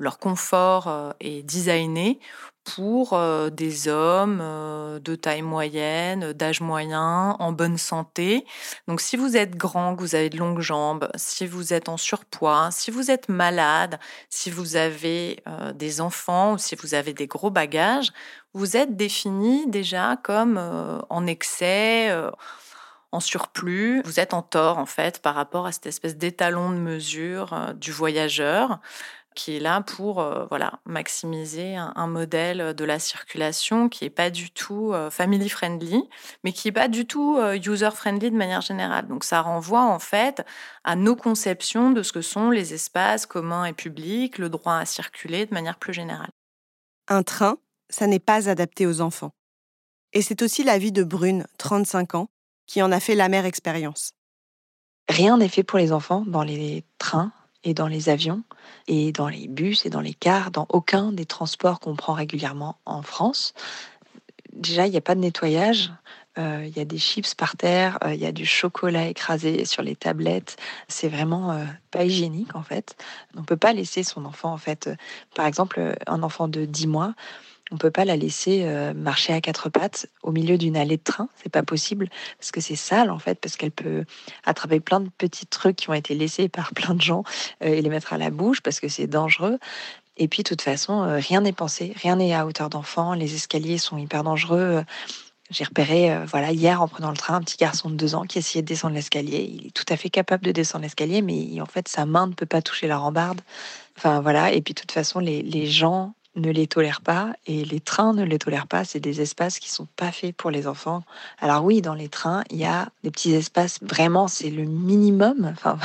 leur 0.01 0.19
confort 0.19 0.89
euh, 0.89 1.13
est 1.21 1.43
designé 1.43 2.19
pour 2.65 3.13
euh, 3.13 3.51
des 3.51 3.89
hommes 3.89 4.41
euh, 4.43 4.99
de 4.99 5.15
taille 5.15 5.43
moyenne, 5.43 6.33
d'âge 6.33 6.61
moyen, 6.61 7.37
en 7.39 7.53
bonne 7.53 7.79
santé. 7.79 8.45
Donc 8.89 9.01
si 9.01 9.17
vous 9.17 9.37
êtes 9.37 9.57
grand, 9.57 9.95
que 9.95 10.01
vous 10.01 10.15
avez 10.15 10.31
de 10.31 10.39
longues 10.39 10.61
jambes, 10.61 11.09
si 11.17 11.47
vous 11.47 11.73
êtes 11.73 11.89
en 11.89 11.97
surpoids, 11.97 12.71
si 12.71 12.91
vous 12.91 13.11
êtes 13.11 13.29
malade, 13.29 13.99
si 14.31 14.51
vous 14.51 14.77
avez 14.77 15.43
des 15.75 16.01
enfants 16.01 16.55
ou 16.55 16.59
si 16.59 16.77
vous 16.77 16.95
avez 16.95 17.13
des 17.13 17.27
gros 17.27 17.51
bagages, 17.51 18.13
vous 18.55 18.77
êtes 18.77 18.97
défini 18.97 19.67
déjà 19.69 20.17
comme 20.23 20.59
en 21.09 21.27
excès 21.27 22.15
en 23.13 23.21
surplus, 23.21 24.03
vous 24.05 24.21
êtes 24.21 24.35
en 24.35 24.43
tort 24.43 24.79
en 24.79 24.87
fait 24.87 25.21
par 25.21 25.35
rapport 25.35 25.67
à 25.67 25.73
cette 25.73 25.87
espèce 25.87 26.17
d'étalon 26.17 26.71
de 26.71 26.77
mesure 26.77 27.75
du 27.75 27.91
voyageur 27.91 28.79
qui 29.35 29.57
est 29.57 29.61
là 29.61 29.81
pour 29.81 30.21
euh, 30.21 30.47
voilà 30.47 30.81
maximiser 30.85 31.77
un, 31.77 32.07
modèle 32.07 32.75
de 32.75 32.85
la 32.85 32.99
circulation 32.99 33.89
qui 33.89 34.05
est 34.05 34.11
pas 34.11 34.31
du 34.31 34.51
tout 34.51 34.93
euh, 34.93 35.11
family 35.11 35.49
friendly, 35.49 36.09
mais 36.43 36.53
qui 36.53 36.69
est 36.69 36.73
pas 36.73 36.89
du 36.89 37.07
tout 37.07 37.37
euh, 37.39 37.57
user 37.57 37.91
friendly 37.93 38.31
de 38.31 38.37
manière 38.37 38.61
générale. 38.61 39.07
Donc 39.07 39.25
ça 39.25 39.41
renvoie 39.41 39.85
en 39.85 39.99
fait 39.99 40.45
à 40.85 40.97
nos 40.97 41.17
conceptions 41.17 41.93
de 41.93 42.03
ce 42.03 42.13
que 42.13 42.23
sont 42.23 42.51
les 42.51 42.75
espaces 42.75 43.27
communs 43.27 43.65
et 43.65 43.73
publics, 43.73 44.39
le 44.39 44.49
droit 44.49 44.77
à 44.77 44.85
circuler 44.85 45.47
de 45.47 45.55
manière 45.55 45.79
plus 45.79 45.93
générale. 45.93 46.31
Un 47.09 47.23
train, 47.23 47.59
ça 47.89 48.07
n'est 48.07 48.19
pas 48.19 48.49
adapté 48.49 48.87
aux 48.87 49.01
enfants. 49.01 49.33
Et 50.13 50.23
c'est 50.23 50.43
aussi 50.43 50.65
l'avis 50.65 50.93
de 50.93 51.05
Brune, 51.05 51.47
35 51.59 52.17
ans, 52.17 52.29
qui 52.67 52.83
en 52.83 52.91
a 52.91 52.99
fait 52.99 53.15
l'amère 53.15 53.47
expérience. 53.47 54.13
Rien 55.09 55.39
n'est 55.39 55.49
fait 55.49 55.63
pour 55.63 55.79
les 55.79 55.93
enfants 55.93 56.25
dans 56.27 56.43
les 56.43 56.85
trains 56.99 57.33
et 57.65 57.75
dans 57.75 57.87
les 57.87 58.09
avions 58.09 58.43
et 58.89 59.13
dans 59.13 59.29
les 59.29 59.49
bus 59.49 59.87
et 59.87 59.91
dans 59.91 60.01
les 60.01 60.15
cars, 60.15 60.51
dans 60.51 60.67
aucun 60.71 61.13
des 61.13 61.27
transports 61.27 61.81
qu'on 61.81 61.97
prend 61.97 62.13
régulièrement 62.13 62.77
en 62.87 63.03
France. 63.03 63.55
Déjà, 64.53 64.87
il 64.87 64.91
n'y 64.91 64.97
a 64.97 65.03
pas 65.03 65.15
de 65.15 65.21
nettoyage. 65.21 65.91
Euh, 66.39 66.65
il 66.65 66.77
y 66.77 66.81
a 66.81 66.85
des 66.85 66.99
chips 66.99 67.35
par 67.35 67.57
terre, 67.57 67.99
euh, 68.05 68.15
il 68.15 68.21
y 68.21 68.27
a 68.27 68.31
du 68.31 68.47
chocolat 68.47 69.09
écrasé 69.09 69.65
sur 69.65 69.83
les 69.83 69.97
tablettes. 69.97 70.57
C'est 70.87 71.09
vraiment 71.09 71.51
euh, 71.51 71.65
pas 71.91 72.05
hygiénique 72.05 72.55
en 72.55 72.63
fait. 72.63 72.97
On 73.37 73.41
ne 73.41 73.45
peut 73.45 73.57
pas 73.57 73.73
laisser 73.73 74.05
son 74.05 74.25
enfant 74.25 74.53
en 74.53 74.57
fait. 74.57 74.89
par 75.35 75.47
exemple, 75.47 75.97
un 76.07 76.23
enfant 76.23 76.47
de 76.47 76.65
10 76.65 76.87
mois, 76.87 77.15
on 77.73 77.77
peut 77.77 77.91
pas 77.91 78.05
la 78.05 78.17
laisser 78.17 78.63
euh, 78.65 78.93
marcher 78.95 79.33
à 79.33 79.41
quatre 79.41 79.69
pattes 79.69 80.07
au 80.23 80.33
milieu 80.33 80.59
d'une 80.59 80.77
allée 80.77 80.97
de 80.97 81.03
train. 81.03 81.29
C'est 81.43 81.51
pas 81.51 81.63
possible 81.63 82.09
parce 82.39 82.51
que 82.51 82.61
c'est 82.61 82.77
sale 82.77 83.11
en 83.11 83.19
fait, 83.19 83.41
parce 83.41 83.57
qu'elle 83.57 83.71
peut 83.71 84.05
attraper 84.45 84.81
plein 84.81 85.01
de 85.01 85.09
petits 85.09 85.47
trucs 85.47 85.77
qui 85.77 85.91
ont 85.91 85.95
été 85.95 86.15
laissés 86.15 86.49
par 86.49 86.73
plein 86.75 86.95
de 86.95 87.01
gens 87.01 87.25
euh, 87.63 87.69
et 87.69 87.83
les 87.83 87.89
mettre 87.89 88.13
à 88.13 88.19
la 88.19 88.31
bouche 88.31 88.61
parce 88.61 88.81
que 88.81 88.89
c'est 88.89 89.07
dangereux. 89.07 89.59
Et 90.17 90.29
puis, 90.29 90.43
de 90.43 90.49
toute 90.49 90.63
façon, 90.63 91.03
euh, 91.03 91.17
rien 91.17 91.41
n'est 91.41 91.53
pensé, 91.53 91.95
rien 91.97 92.17
n'est 92.17 92.35
à 92.35 92.45
hauteur 92.45 92.69
d'enfant. 92.69 93.15
Les 93.15 93.35
escaliers 93.35 93.79
sont 93.79 93.97
hyper 93.97 94.25
dangereux. 94.25 94.85
J'ai 95.51 95.65
repéré, 95.65 96.17
voilà, 96.27 96.53
hier 96.53 96.81
en 96.81 96.87
prenant 96.87 97.11
le 97.11 97.17
train, 97.17 97.35
un 97.35 97.41
petit 97.41 97.57
garçon 97.57 97.91
de 97.91 97.97
deux 97.97 98.15
ans 98.15 98.23
qui 98.23 98.39
essayait 98.39 98.63
de 98.63 98.69
descendre 98.69 98.95
l'escalier. 98.95 99.51
Il 99.53 99.67
est 99.67 99.71
tout 99.71 99.87
à 99.89 99.97
fait 99.97 100.11
capable 100.11 100.45
de 100.45 100.53
descendre 100.53 100.83
l'escalier, 100.83 101.23
mais 101.23 101.61
en 101.61 101.67
fait, 101.67 101.89
sa 101.89 102.07
main 102.07 102.29
ne 102.29 102.35
peut 102.35 102.47
pas 102.47 102.63
toucher 102.63 102.87
la 102.87 102.99
rambarde. 102.99 103.41
Enfin, 103.97 104.21
voilà. 104.21 104.53
Et 104.53 104.61
puis, 104.61 104.75
de 104.75 104.81
toute 104.81 104.93
façon, 104.93 105.19
les, 105.19 105.43
les 105.43 105.67
gens 105.67 106.15
ne 106.37 106.51
les 106.51 106.67
tolèrent 106.67 107.01
pas 107.01 107.33
et 107.47 107.65
les 107.65 107.81
trains 107.81 108.13
ne 108.13 108.23
les 108.23 108.39
tolèrent 108.39 108.67
pas. 108.67 108.85
C'est 108.85 109.01
des 109.01 109.21
espaces 109.21 109.59
qui 109.59 109.69
sont 109.69 109.87
pas 109.97 110.13
faits 110.13 110.37
pour 110.37 110.51
les 110.51 110.67
enfants. 110.67 111.03
Alors 111.39 111.65
oui, 111.65 111.83
dans 111.83 111.95
les 111.95 112.09
trains, 112.09 112.45
il 112.51 112.59
y 112.59 112.65
a 112.65 112.89
des 113.03 113.11
petits 113.11 113.33
espaces, 113.35 113.79
vraiment, 113.83 114.29
c'est 114.29 114.51
le 114.51 114.65
minimum. 114.65 115.55
Enfin, 115.61 115.79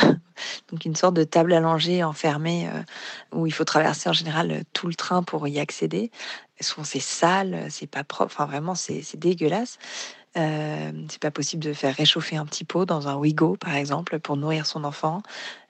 donc 0.71 0.85
une 0.85 0.95
sorte 0.95 1.15
de 1.15 1.23
table 1.23 1.53
allongée 1.53 2.03
enfermée 2.03 2.67
euh, 2.67 2.81
où 3.33 3.47
il 3.47 3.51
faut 3.51 3.63
traverser 3.63 4.09
en 4.09 4.13
général 4.13 4.63
tout 4.73 4.87
le 4.87 4.93
train 4.93 5.23
pour 5.23 5.47
y 5.47 5.59
accéder. 5.59 6.11
Souvent 6.61 6.85
c'est 6.85 7.01
sale, 7.01 7.67
c'est 7.69 7.87
pas 7.87 8.03
propre, 8.03 8.33
enfin 8.33 8.45
vraiment 8.45 8.75
c'est 8.75 9.03
dégueulasse. 9.17 9.77
Euh, 10.37 10.91
c'est 11.09 11.21
pas 11.21 11.31
possible 11.31 11.63
de 11.63 11.73
faire 11.73 11.95
réchauffer 11.95 12.35
un 12.35 12.45
petit 12.45 12.65
pot 12.65 12.85
dans 12.85 13.07
un 13.07 13.15
Wigo, 13.15 13.55
par 13.55 13.75
exemple, 13.75 14.19
pour 14.19 14.35
nourrir 14.35 14.65
son 14.65 14.83
enfant. 14.83 15.21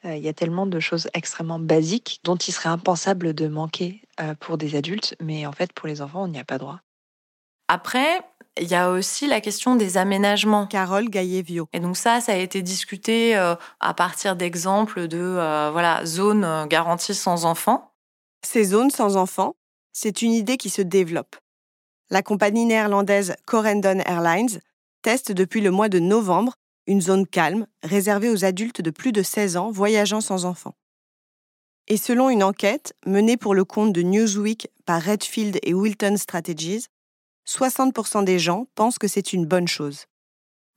Euh, 0.06 0.16
il 0.16 0.24
y 0.24 0.28
a 0.28 0.34
tellement 0.34 0.66
de 0.66 0.80
choses 0.80 1.08
extrêmement 1.14 1.60
basiques 1.60 2.20
dont 2.24 2.36
il 2.36 2.52
serait 2.52 2.70
impensable 2.70 3.34
de 3.34 3.48
manquer 3.48 4.02
euh, 4.20 4.34
pour 4.40 4.58
des 4.58 4.76
adultes, 4.76 5.16
mais 5.22 5.46
en 5.46 5.52
fait, 5.52 5.72
pour 5.72 5.88
les 5.88 6.02
enfants, 6.02 6.24
on 6.24 6.28
n'y 6.28 6.40
a 6.40 6.44
pas 6.44 6.58
droit. 6.58 6.80
Après, 7.68 8.22
il 8.60 8.68
y 8.68 8.76
a 8.76 8.90
aussi 8.90 9.28
la 9.28 9.42
question 9.42 9.76
des 9.76 9.98
aménagements. 9.98 10.66
Carole 10.66 11.10
Gaillet-Viau. 11.10 11.68
Et 11.74 11.80
donc 11.80 11.98
ça, 11.98 12.22
ça 12.22 12.32
a 12.32 12.36
été 12.36 12.62
discuté 12.62 13.36
à 13.36 13.94
partir 13.96 14.36
d'exemples 14.36 15.08
de 15.08 15.18
voilà 15.72 16.06
zones 16.06 16.68
garanties 16.68 17.16
sans 17.16 17.46
enfants. 17.46 17.92
Ces 18.46 18.66
zones 18.66 18.92
sans 18.92 19.18
enfants, 19.18 19.56
c'est 19.94 20.22
une 20.22 20.32
idée 20.32 20.58
qui 20.58 20.70
se 20.70 20.84
développe 20.84 21.36
la 22.10 22.22
compagnie 22.22 22.66
néerlandaise 22.66 23.36
Corendon 23.46 24.00
Airlines 24.06 24.60
teste 25.02 25.32
depuis 25.32 25.62
le 25.62 25.72
mois 25.72 25.90
de 25.90 26.00
novembre 26.00 26.56
une 26.88 27.02
zone 27.02 27.26
calme 27.26 27.68
réservée 27.84 28.30
aux 28.30 28.46
adultes 28.46 28.82
de 28.82 28.92
plus 28.92 29.12
de 29.12 29.24
16 29.24 29.58
ans 29.58 29.72
voyageant 29.72 30.22
sans 30.22 30.46
enfants. 30.46 30.76
Et 31.88 31.98
selon 31.98 32.30
une 32.30 32.44
enquête 32.44 32.94
menée 33.06 33.38
pour 33.38 33.54
le 33.54 33.64
compte 33.64 33.94
de 33.94 34.02
Newsweek 34.02 34.70
par 34.86 35.02
Redfield 35.02 35.60
et 35.62 35.74
Wilton 35.74 36.18
Strategies, 36.18 36.88
60% 37.48 38.24
des 38.24 38.40
gens 38.40 38.68
pensent 38.76 38.98
que 38.98 39.08
c'est 39.08 39.34
une 39.34 39.46
bonne 39.46 39.68
chose. 39.68 40.06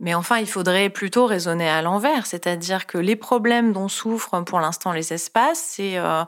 Mais 0.00 0.14
enfin, 0.14 0.38
il 0.38 0.46
faudrait 0.46 0.90
plutôt 0.90 1.26
raisonner 1.26 1.68
à 1.68 1.82
l'envers, 1.82 2.26
c'est-à-dire 2.26 2.86
que 2.86 2.98
les 2.98 3.16
problèmes 3.16 3.72
dont 3.72 3.88
souffrent 3.88 4.44
pour 4.44 4.60
l'instant 4.60 4.92
les 4.92 5.12
espaces, 5.12 5.60
c'est 5.60 5.98
euh, 5.98 6.24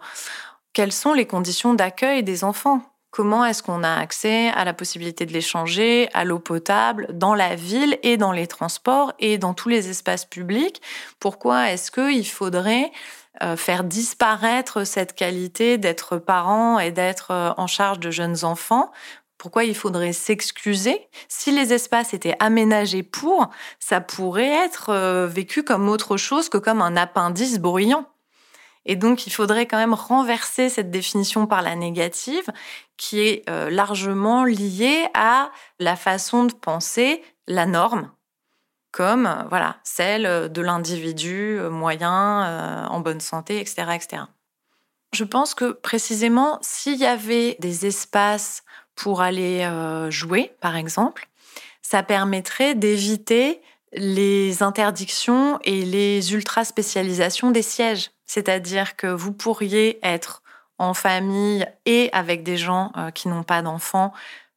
quelles 0.73 0.92
sont 0.92 1.12
les 1.12 1.26
conditions 1.26 1.75
d'accueil 1.75 2.25
des 2.25 2.42
enfants? 2.42 2.83
Comment 3.11 3.45
est-ce 3.45 3.62
qu'on 3.62 3.83
a 3.83 3.93
accès 3.93 4.50
à 4.50 4.64
la 4.64 4.73
possibilité 4.73 5.26
de 5.26 5.33
l'échanger, 5.33 6.09
à 6.14 6.25
l'eau 6.25 6.38
potable, 6.38 7.09
dans 7.12 7.35
la 7.35 7.57
ville 7.57 7.99
et 8.05 8.17
dans 8.17 8.31
les 8.31 8.47
transports 8.47 9.12
et 9.19 9.37
dans 9.37 9.52
tous 9.52 9.69
les 9.69 9.88
espaces 9.88 10.25
publics? 10.25 10.81
Pourquoi 11.19 11.71
est-ce 11.71 11.90
qu'il 11.90 12.29
faudrait 12.29 12.93
euh, 13.43 13.57
faire 13.57 13.83
disparaître 13.83 14.85
cette 14.85 15.14
qualité 15.14 15.76
d'être 15.76 16.19
parent 16.19 16.79
et 16.79 16.93
d'être 16.93 17.33
euh, 17.33 17.52
en 17.57 17.67
charge 17.67 17.99
de 17.99 18.12
jeunes 18.12 18.45
enfants? 18.45 18.93
Pourquoi 19.38 19.64
il 19.64 19.75
faudrait 19.75 20.12
s'excuser? 20.12 21.09
Si 21.26 21.50
les 21.50 21.73
espaces 21.73 22.12
étaient 22.12 22.37
aménagés 22.40 23.02
pour, 23.02 23.49
ça 23.79 24.00
pourrait 24.00 24.52
être 24.64 24.90
euh, 24.90 25.26
vécu 25.26 25.64
comme 25.64 25.88
autre 25.88 26.17
chose 26.17 26.49
que 26.49 26.59
comme 26.59 26.83
un 26.83 26.95
appendice 26.97 27.59
bruyant. 27.59 28.07
Et 28.90 28.97
donc, 28.97 29.28
il 29.28 29.30
faudrait 29.30 29.66
quand 29.66 29.76
même 29.76 29.94
renverser 29.94 30.68
cette 30.68 30.90
définition 30.90 31.47
par 31.47 31.62
la 31.62 31.76
négative, 31.76 32.50
qui 32.97 33.20
est 33.20 33.49
euh, 33.49 33.70
largement 33.70 34.42
liée 34.42 35.06
à 35.14 35.52
la 35.78 35.94
façon 35.94 36.44
de 36.44 36.52
penser 36.52 37.23
la 37.47 37.66
norme, 37.66 38.11
comme 38.90 39.26
euh, 39.26 39.44
voilà 39.49 39.76
celle 39.85 40.50
de 40.50 40.61
l'individu 40.61 41.56
euh, 41.56 41.70
moyen, 41.70 42.88
en 42.90 42.99
bonne 42.99 43.20
santé, 43.20 43.61
etc., 43.61 43.92
etc. 43.94 44.23
Je 45.12 45.23
pense 45.23 45.54
que 45.54 45.70
précisément, 45.70 46.59
s'il 46.61 46.97
y 46.97 47.06
avait 47.06 47.56
des 47.61 47.87
espaces 47.87 48.64
pour 48.97 49.23
aller 49.23 49.70
jouer, 50.11 50.52
par 50.61 50.75
exemple, 50.75 51.28
ça 51.80 52.02
permettrait 52.02 52.75
d'éviter 52.75 53.61
les 53.92 54.62
interdictions 54.62 55.59
et 55.64 55.85
les 55.85 56.32
ultra-spécialisations 56.32 57.50
des 57.50 57.62
sièges. 57.62 58.11
C'est-à-dire 58.26 58.97
que 58.97 59.09
vous 59.09 59.32
pourriez 59.32 59.99
être 60.02 60.42
en 60.78 60.94
famille 60.94 61.66
et 61.85 62.09
avec 62.12 62.42
des 62.42 62.56
gens 62.56 62.92
euh, 62.97 63.11
qui 63.11 63.28
n'ont 63.28 63.42
pas 63.42 63.62
d'enfants 63.62 64.12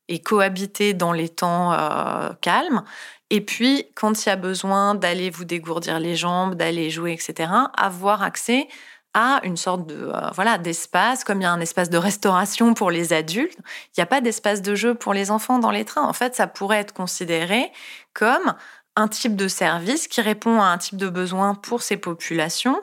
et 0.08 0.20
cohabiter 0.20 0.94
dans 0.94 1.12
les 1.12 1.30
temps 1.30 1.74
euh, 1.74 2.30
calmes. 2.42 2.84
Et 3.30 3.42
puis, 3.42 3.86
quand 3.96 4.26
il 4.26 4.30
y 4.30 4.32
a 4.32 4.36
besoin 4.36 4.96
d'aller 4.96 5.30
vous 5.30 5.46
dégourdir 5.46 6.00
les 6.00 6.16
jambes, 6.16 6.56
d'aller 6.56 6.90
jouer, 6.90 7.14
etc., 7.14 7.52
avoir 7.76 8.22
accès 8.22 8.68
à 9.14 9.42
une 9.44 9.58
sorte 9.58 9.86
de 9.86 10.12
euh, 10.14 10.30
voilà 10.34 10.58
d'espace, 10.58 11.24
comme 11.24 11.42
il 11.42 11.44
y 11.44 11.48
a 11.48 11.52
un 11.52 11.60
espace 11.60 11.90
de 11.90 11.98
restauration 11.98 12.74
pour 12.74 12.90
les 12.90 13.14
adultes, 13.14 13.58
il 13.60 14.00
n'y 14.00 14.04
a 14.04 14.08
pas 14.08 14.22
d'espace 14.22 14.62
de 14.62 14.76
jeu 14.76 14.96
pour 14.96 15.14
les 15.14 15.30
enfants 15.32 15.60
dans 15.60 15.72
les 15.72 15.86
trains. 15.86 16.08
En 16.08 16.14
fait, 16.14 16.36
ça 16.36 16.48
pourrait 16.48 16.80
être 16.80 16.94
considéré 16.94 17.72
comme 18.14 18.56
un 18.96 19.08
type 19.08 19.36
de 19.36 19.48
service 19.48 20.08
qui 20.08 20.22
répond 20.22 20.62
à 20.62 20.66
un 20.66 20.78
type 20.78 20.98
de 20.98 21.10
besoin 21.10 21.56
pour 21.56 21.82
ces 21.82 21.98
populations 21.98 22.78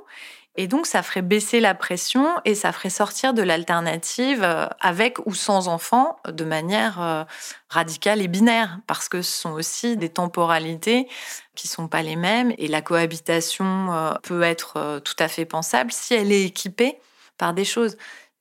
et 0.56 0.66
donc, 0.66 0.86
ça 0.86 1.02
ferait 1.02 1.22
baisser 1.22 1.60
la 1.60 1.74
pression 1.74 2.28
et 2.44 2.54
ça 2.54 2.72
ferait 2.72 2.90
sortir 2.90 3.34
de 3.34 3.42
l'alternative 3.42 4.42
euh, 4.42 4.66
avec 4.80 5.24
ou 5.24 5.34
sans 5.34 5.68
enfants 5.68 6.18
de 6.28 6.44
manière 6.44 7.00
euh, 7.00 7.24
radicale 7.68 8.20
et 8.20 8.28
binaire, 8.28 8.80
parce 8.86 9.08
que 9.08 9.22
ce 9.22 9.40
sont 9.40 9.52
aussi 9.52 9.96
des 9.96 10.08
temporalités 10.08 11.08
qui 11.54 11.68
sont 11.68 11.88
pas 11.88 12.02
les 12.02 12.16
mêmes 12.16 12.52
et 12.58 12.66
la 12.66 12.82
cohabitation 12.82 13.92
euh, 13.92 14.12
peut 14.22 14.42
être 14.42 15.00
tout 15.04 15.14
à 15.18 15.28
fait 15.28 15.44
pensable 15.44 15.92
si 15.92 16.14
elle 16.14 16.32
est 16.32 16.44
équipée 16.44 16.98
par 17.38 17.54
des 17.54 17.64
choses. 17.64 17.96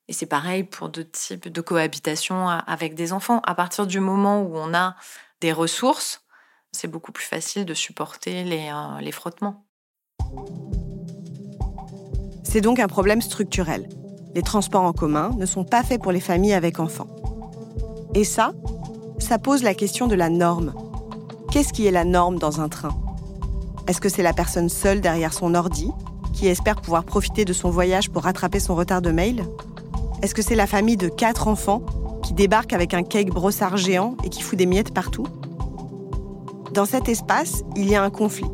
Et 0.07 0.13
c'est 0.13 0.25
pareil 0.25 0.63
pour 0.63 0.89
d'autres 0.89 1.11
types 1.11 1.47
de 1.47 1.61
cohabitation 1.61 2.49
avec 2.49 2.95
des 2.95 3.13
enfants. 3.13 3.39
À 3.45 3.53
partir 3.53 3.85
du 3.85 3.99
moment 3.99 4.41
où 4.41 4.57
on 4.57 4.73
a 4.73 4.95
des 5.39 5.53
ressources, 5.53 6.21
c'est 6.71 6.88
beaucoup 6.88 7.11
plus 7.11 7.25
facile 7.25 7.65
de 7.65 7.73
supporter 7.73 8.43
les, 8.43 8.71
les 9.01 9.11
frottements. 9.11 9.65
C'est 12.43 12.61
donc 12.61 12.79
un 12.79 12.88
problème 12.88 13.21
structurel. 13.21 13.89
Les 14.35 14.41
transports 14.41 14.83
en 14.83 14.93
commun 14.93 15.31
ne 15.38 15.45
sont 15.45 15.63
pas 15.63 15.83
faits 15.83 16.01
pour 16.01 16.11
les 16.11 16.19
familles 16.19 16.53
avec 16.53 16.79
enfants. 16.79 17.07
Et 18.15 18.23
ça, 18.23 18.53
ça 19.19 19.38
pose 19.38 19.63
la 19.63 19.73
question 19.73 20.07
de 20.07 20.15
la 20.15 20.29
norme. 20.29 20.73
Qu'est-ce 21.51 21.73
qui 21.73 21.85
est 21.85 21.91
la 21.91 22.05
norme 22.05 22.39
dans 22.39 22.61
un 22.61 22.69
train? 22.69 22.95
Est-ce 23.88 24.01
que 24.01 24.09
c'est 24.09 24.23
la 24.23 24.33
personne 24.33 24.69
seule 24.69 25.01
derrière 25.01 25.33
son 25.33 25.55
ordi 25.55 25.91
qui 26.33 26.47
espère 26.47 26.79
pouvoir 26.79 27.03
profiter 27.03 27.43
de 27.45 27.53
son 27.53 27.69
voyage 27.69 28.09
pour 28.09 28.23
rattraper 28.23 28.59
son 28.59 28.75
retard 28.75 29.01
de 29.01 29.11
mail? 29.11 29.43
Est-ce 30.21 30.35
que 30.35 30.41
c'est 30.41 30.55
la 30.55 30.67
famille 30.67 30.97
de 30.97 31.07
quatre 31.07 31.47
enfants 31.47 31.81
qui 32.23 32.33
débarque 32.33 32.73
avec 32.73 32.93
un 32.93 33.03
cake 33.03 33.29
brossard 33.29 33.77
géant 33.77 34.15
et 34.23 34.29
qui 34.29 34.41
fout 34.41 34.57
des 34.57 34.65
miettes 34.65 34.93
partout? 34.93 35.25
Dans 36.73 36.85
cet 36.85 37.09
espace, 37.09 37.63
il 37.75 37.89
y 37.89 37.95
a 37.95 38.03
un 38.03 38.11
conflit. 38.11 38.49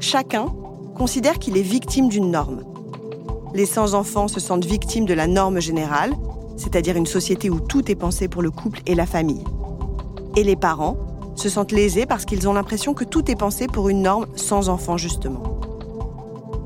Chacun 0.00 0.46
considère 0.94 1.38
qu'il 1.38 1.56
est 1.56 1.62
victime 1.62 2.10
d'une 2.10 2.30
norme 2.30 2.62
Les 3.54 3.64
sans-enfants 3.64 4.28
se 4.28 4.38
sentent 4.38 4.66
victimes 4.66 5.06
de 5.06 5.14
la 5.14 5.26
norme 5.26 5.58
générale, 5.58 6.12
c'est-à-dire 6.58 6.96
une 6.96 7.06
société 7.06 7.48
où 7.48 7.58
tout 7.58 7.90
est 7.90 7.94
pensé 7.94 8.28
pour 8.28 8.42
le 8.42 8.50
couple 8.50 8.80
et 8.84 8.94
la 8.94 9.06
famille. 9.06 9.44
Et 10.36 10.44
les 10.44 10.56
parents 10.56 10.96
se 11.34 11.48
sentent 11.48 11.72
lésés 11.72 12.04
parce 12.04 12.26
qu'ils 12.26 12.48
ont 12.48 12.52
l'impression 12.52 12.92
que 12.92 13.04
tout 13.04 13.30
est 13.30 13.36
pensé 13.36 13.66
pour 13.66 13.88
une 13.88 14.02
norme 14.02 14.26
sans 14.36 14.68
enfants, 14.68 14.98
justement. 14.98 15.42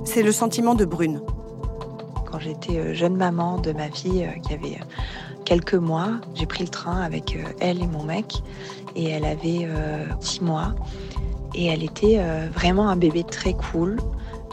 C'est 0.04 0.24
le 0.24 0.32
sentiment 0.32 0.74
de 0.74 0.84
Brune. 0.84 1.20
Quand 2.30 2.40
j'étais 2.40 2.76
euh, 2.76 2.94
jeune 2.94 3.16
maman 3.16 3.58
de 3.58 3.72
ma 3.72 3.88
fille 3.88 4.24
euh, 4.24 4.40
qui 4.40 4.52
avait 4.52 4.78
euh, 4.80 4.84
quelques 5.44 5.74
mois, 5.74 6.20
j'ai 6.34 6.46
pris 6.46 6.64
le 6.64 6.70
train 6.70 7.00
avec 7.02 7.38
elle 7.60 7.82
et 7.82 7.86
mon 7.86 8.02
mec 8.02 8.42
et 8.96 9.10
elle 9.10 9.24
avait 9.24 9.68
six 10.20 10.40
mois 10.40 10.74
et 11.54 11.66
elle 11.66 11.84
était 11.84 12.18
vraiment 12.54 12.88
un 12.88 12.96
bébé 12.96 13.22
très 13.24 13.52
cool. 13.52 13.98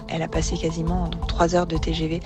Elle 0.10 0.22
a 0.22 0.28
passé 0.28 0.58
quasiment 0.58 1.10
trois 1.28 1.56
heures 1.56 1.66
de 1.66 1.78
TGV 1.78 2.20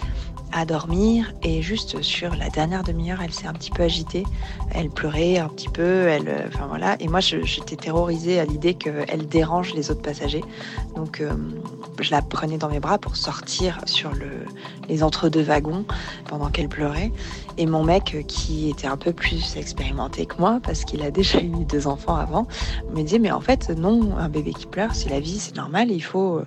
à 0.52 0.66
dormir 0.66 1.34
et 1.44 1.62
juste 1.62 2.02
sur 2.02 2.36
la 2.36 2.50
dernière 2.50 2.84
demi-heure, 2.84 3.20
elle 3.24 3.34
s'est 3.34 3.48
un 3.48 3.54
petit 3.54 3.72
peu 3.72 3.84
agitée. 3.84 4.24
Elle 4.72 4.90
pleurait 4.90 5.38
un 5.38 5.50
petit 5.50 5.70
peu, 5.70 6.08
elle, 6.08 6.28
euh, 6.28 6.48
enfin 6.48 6.68
voilà. 6.68 6.96
Et 7.00 7.08
moi, 7.08 7.20
j'étais 7.20 7.76
terrorisée 7.76 8.40
à 8.40 8.46
l'idée 8.46 8.74
qu'elle 8.74 9.28
dérange 9.28 9.74
les 9.74 9.92
autres 9.92 10.02
passagers. 10.02 10.44
Donc, 10.96 11.22
euh, 11.22 11.32
je 12.00 12.12
la 12.12 12.22
prenais 12.22 12.58
dans 12.58 12.70
mes 12.70 12.80
bras 12.80 12.98
pour 12.98 13.16
sortir 13.16 13.80
sur 13.86 14.14
le, 14.14 14.46
les 14.90 15.04
entre-deux 15.04 15.44
wagons 15.44 15.86
pendant 16.26 16.50
qu'elle 16.50 16.70
pleurait. 16.70 17.12
Et 17.58 17.66
mon 17.66 17.84
mec, 17.84 18.16
euh, 18.16 18.22
qui 18.24 18.70
était 18.70 18.88
un 18.88 18.98
peu 18.98 19.14
plus 19.14 19.58
expérimenté 19.58 20.26
que 20.26 20.38
moi, 20.38 20.60
parce 20.64 20.86
qu'il 20.86 21.02
a 21.02 21.12
déjà 21.18 21.40
eu 21.40 21.66
deux 21.66 21.88
enfants 21.88 22.16
avant, 22.16 22.48
me 22.94 23.02
disait 23.02 23.20
mais 23.20 23.32
en 23.32 23.42
fait 23.42 23.70
non, 23.70 24.18
un 24.18 24.30
bébé 24.30 24.54
qui 24.54 24.66
pleure, 24.66 24.96
c'est 24.96 25.10
la 25.10 25.20
vie, 25.20 25.40
c'est 25.40 25.56
normal, 25.56 25.92
il 25.92 26.02
faut 26.02 26.42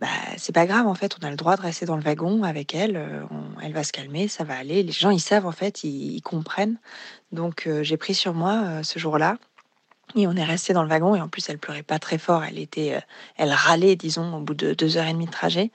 bah, 0.00 0.08
c'est 0.36 0.54
pas 0.54 0.66
grave 0.66 0.86
en 0.86 0.94
fait, 0.94 1.16
on 1.20 1.26
a 1.26 1.30
le 1.30 1.36
droit 1.36 1.56
de 1.56 1.62
rester 1.62 1.86
dans 1.86 1.96
le 1.96 2.02
wagon 2.02 2.42
avec 2.42 2.74
elle, 2.74 2.96
euh, 2.96 3.24
elle 3.62 3.72
va 3.72 3.82
se 3.82 3.92
calmer, 3.92 4.28
ça 4.28 4.44
va 4.44 4.56
aller. 4.56 4.82
Les 4.82 4.92
gens 4.92 5.10
ils 5.10 5.20
savent 5.20 5.46
en 5.46 5.52
fait, 5.52 5.84
ils, 5.84 6.20
comprennent. 6.20 6.78
Donc 7.32 7.66
euh, 7.66 7.82
j'ai 7.82 7.96
pris 7.96 8.14
sur 8.14 8.34
moi 8.34 8.62
euh, 8.64 8.82
ce 8.82 8.98
jour-là 8.98 9.38
et 10.14 10.26
on 10.26 10.34
est 10.36 10.44
resté 10.44 10.74
dans 10.74 10.82
le 10.82 10.88
wagon 10.88 11.14
et 11.14 11.20
en 11.20 11.28
plus 11.28 11.48
elle 11.48 11.58
pleurait 11.58 11.82
pas 11.82 11.98
très 11.98 12.18
fort, 12.18 12.44
elle 12.44 12.58
était, 12.58 13.00
elle 13.36 13.52
râlait 13.52 13.96
disons 13.96 14.36
au 14.36 14.40
bout 14.40 14.54
de 14.54 14.74
deux 14.74 14.98
heures 14.98 15.06
et 15.06 15.12
demie 15.12 15.26
de 15.26 15.30
trajet. 15.30 15.70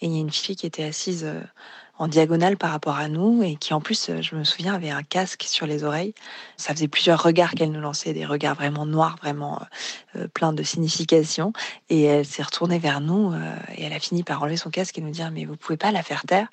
Et 0.00 0.06
il 0.06 0.12
y 0.12 0.16
a 0.16 0.20
une 0.20 0.32
fille 0.32 0.56
qui 0.56 0.66
était 0.66 0.82
assise 0.82 1.26
en 2.02 2.08
diagonale 2.08 2.56
par 2.56 2.72
rapport 2.72 2.96
à 2.96 3.06
nous 3.06 3.44
et 3.44 3.54
qui 3.54 3.72
en 3.74 3.80
plus, 3.80 4.08
euh, 4.08 4.20
je 4.20 4.34
me 4.34 4.42
souviens, 4.42 4.74
avait 4.74 4.90
un 4.90 5.04
casque 5.04 5.44
sur 5.46 5.66
les 5.66 5.84
oreilles. 5.84 6.14
Ça 6.56 6.74
faisait 6.74 6.88
plusieurs 6.88 7.22
regards 7.22 7.52
qu'elle 7.52 7.70
nous 7.70 7.80
lançait, 7.80 8.12
des 8.12 8.26
regards 8.26 8.56
vraiment 8.56 8.86
noirs, 8.86 9.14
vraiment 9.22 9.60
euh, 10.16 10.22
euh, 10.22 10.26
pleins 10.26 10.52
de 10.52 10.64
signification. 10.64 11.52
Et 11.90 12.02
elle 12.02 12.26
s'est 12.26 12.42
retournée 12.42 12.80
vers 12.80 13.00
nous 13.00 13.32
et 13.76 13.84
elle 13.84 13.92
a 13.92 14.00
fini 14.00 14.24
par 14.24 14.42
enlever 14.42 14.56
son 14.56 14.70
casque 14.70 14.98
et 14.98 15.00
nous 15.00 15.10
dire 15.10 15.30
mais 15.30 15.44
vous 15.44 15.56
pouvez 15.56 15.76
pas 15.76 15.92
la 15.92 16.02
faire 16.02 16.24
taire? 16.24 16.48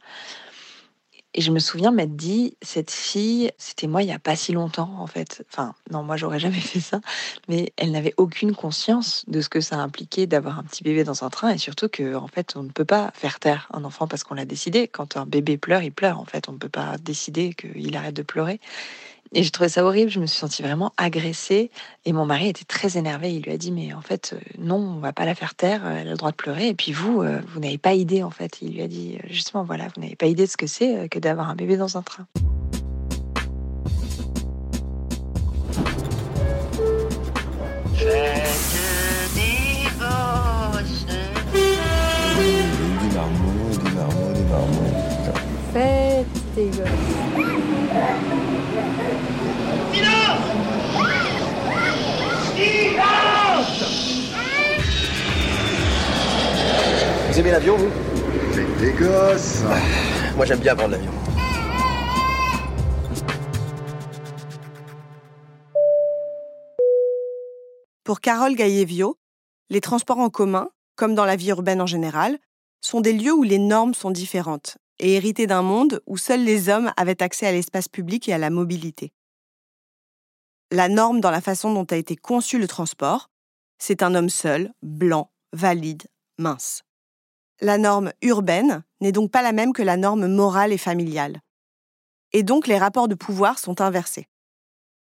Et 1.36 1.42
je 1.42 1.52
me 1.52 1.60
souviens 1.60 1.92
m'être 1.92 2.16
dit, 2.16 2.58
cette 2.64 2.90
fille, 2.90 3.52
c'était 3.60 3.86
moi 3.86 4.02
il 4.02 4.08
n'y 4.08 4.14
a 4.14 4.20
pas 4.20 4.36
si 4.36 4.52
longtemps 4.52 4.96
en 4.98 5.06
fait. 5.06 5.46
Enfin, 5.52 5.76
non, 5.92 6.02
moi 6.02 6.18
j'aurais 6.18 6.40
jamais 6.40 6.60
fait 6.60 6.80
ça, 6.80 7.02
mais 7.48 7.72
elle 7.78 7.92
n'avait 7.92 8.16
aucune 8.18 8.56
conscience 8.56 9.24
de 9.28 9.40
ce 9.42 9.50
que 9.50 9.62
ça 9.62 9.78
impliquait 9.78 10.26
d'avoir 10.26 10.58
un 10.58 10.64
petit 10.64 10.84
bébé 10.84 11.04
dans 11.04 11.24
un 11.24 11.30
train 11.30 11.52
et 11.52 11.60
surtout 11.60 11.88
que 11.88 12.16
en 12.16 12.28
fait 12.28 12.56
on 12.56 12.64
ne 12.64 12.70
peut 12.70 12.86
pas 12.86 13.12
faire 13.14 13.40
taire 13.40 13.68
un 13.74 13.84
enfant 13.84 14.08
parce 14.08 14.24
qu'on 14.24 14.34
l'a 14.34 14.46
décidé. 14.46 14.88
Quand 14.88 15.18
un 15.18 15.28
bébé 15.28 15.58
pleure, 15.58 15.84
il 15.84 15.92
pleure 15.92 16.20
en 16.20 16.26
fait. 16.26 16.50
On 16.50 16.54
ne 16.54 16.58
peut 16.58 16.70
pas 16.70 16.98
décider 16.98 17.54
qu'il 17.54 17.96
arrête 17.96 18.16
de 18.16 18.24
pleurer. 18.24 18.60
Et 19.34 19.44
j'ai 19.44 19.52
trouvé 19.52 19.70
ça 19.70 19.84
horrible, 19.84 20.10
je 20.10 20.20
me 20.20 20.26
suis 20.26 20.40
sentie 20.40 20.64
vraiment 20.64 20.92
agressée. 20.98 21.70
Et 22.06 22.14
mon 22.14 22.26
mari 22.26 22.50
était 22.50 22.66
très 22.66 22.98
énervé. 22.98 23.32
Il 23.34 23.44
lui 23.44 23.52
a 23.52 23.58
dit 23.58 23.72
Mais 23.72 23.94
en 23.94 24.02
fait, 24.02 24.34
euh, 24.34 24.40
non, 24.58 24.78
on 24.78 25.00
va 25.00 25.14
pas 25.14 25.26
la 25.26 25.36
faire 25.36 25.54
taire, 25.54 25.86
elle 25.86 26.08
a 26.08 26.12
le 26.12 26.18
droit 26.18 26.32
de 26.32 26.36
pleurer. 26.36 26.68
Et 26.68 26.74
puis 26.74 26.92
vous, 26.92 27.22
euh, 27.22 27.40
vous 27.48 27.60
n'avez 27.60 27.78
pas 27.78 27.94
idée, 27.94 28.24
en 28.24 28.32
fait. 28.32 28.58
Il 28.62 28.74
lui 28.74 28.82
a 28.82 28.88
dit 28.88 29.18
euh, 29.18 29.28
Justement, 29.30 29.64
voilà, 29.64 29.88
vous 29.96 30.02
n'avez 30.02 30.16
pas 30.16 30.26
idée 30.26 30.46
de 30.46 30.52
ce 30.52 30.58
que 30.58 30.68
c'est 30.68 31.08
que 31.10 31.20
d'avoir 31.20 31.50
un 31.50 31.56
bébé 31.56 31.78
dans 31.78 31.98
un 31.98 32.02
train. 32.02 32.26
Vous 57.40 57.46
aimez 57.46 57.54
l'avion, 57.54 57.78
vous 57.78 57.90
C'est 58.52 58.82
des 58.82 58.92
gosses 58.92 59.64
Moi, 60.36 60.46
j'aime 60.46 60.60
bien 60.60 60.76
prendre 60.76 60.92
l'avion. 60.92 61.12
Pour 68.04 68.20
Carole 68.20 68.56
Gaillevio, 68.56 69.18
les 69.70 69.80
transports 69.80 70.20
en 70.20 70.30
commun, 70.30 70.70
comme 70.98 71.16
dans 71.16 71.24
la 71.24 71.38
vie 71.38 71.52
urbaine 71.52 71.80
en 71.80 71.86
général, 71.86 72.40
sont 72.82 73.00
des 73.00 73.14
lieux 73.14 73.32
où 73.32 73.44
les 73.44 73.58
normes 73.58 73.94
sont 73.94 74.12
différentes 74.12 74.78
et 75.00 75.14
héritées 75.14 75.48
d'un 75.48 75.62
monde 75.62 76.02
où 76.08 76.18
seuls 76.18 76.44
les 76.44 76.68
hommes 76.68 76.92
avaient 76.98 77.24
accès 77.24 77.48
à 77.48 77.54
l'espace 77.54 77.88
public 77.88 78.28
et 78.28 78.34
à 78.34 78.38
la 78.38 78.50
mobilité. 78.50 79.14
La 80.72 80.90
norme 80.90 81.22
dans 81.22 81.32
la 81.32 81.40
façon 81.40 81.74
dont 81.74 81.88
a 81.90 81.96
été 81.96 82.18
conçu 82.18 82.60
le 82.60 82.68
transport, 82.68 83.30
c'est 83.78 84.04
un 84.04 84.14
homme 84.14 84.28
seul, 84.28 84.74
blanc, 84.82 85.32
valide, 85.54 86.04
mince. 86.38 86.84
La 87.62 87.78
norme 87.78 88.12
urbaine 88.22 88.84
n'est 89.02 89.12
donc 89.12 89.32
pas 89.32 89.42
la 89.42 89.52
même 89.52 89.74
que 89.74 89.82
la 89.82 89.98
norme 89.98 90.28
morale 90.28 90.72
et 90.72 90.78
familiale. 90.78 91.42
Et 92.32 92.44
donc 92.44 92.68
les 92.68 92.78
rapports 92.78 93.08
de 93.08 93.16
pouvoir 93.16 93.60
sont 93.60 93.82
inversés. 93.82 94.28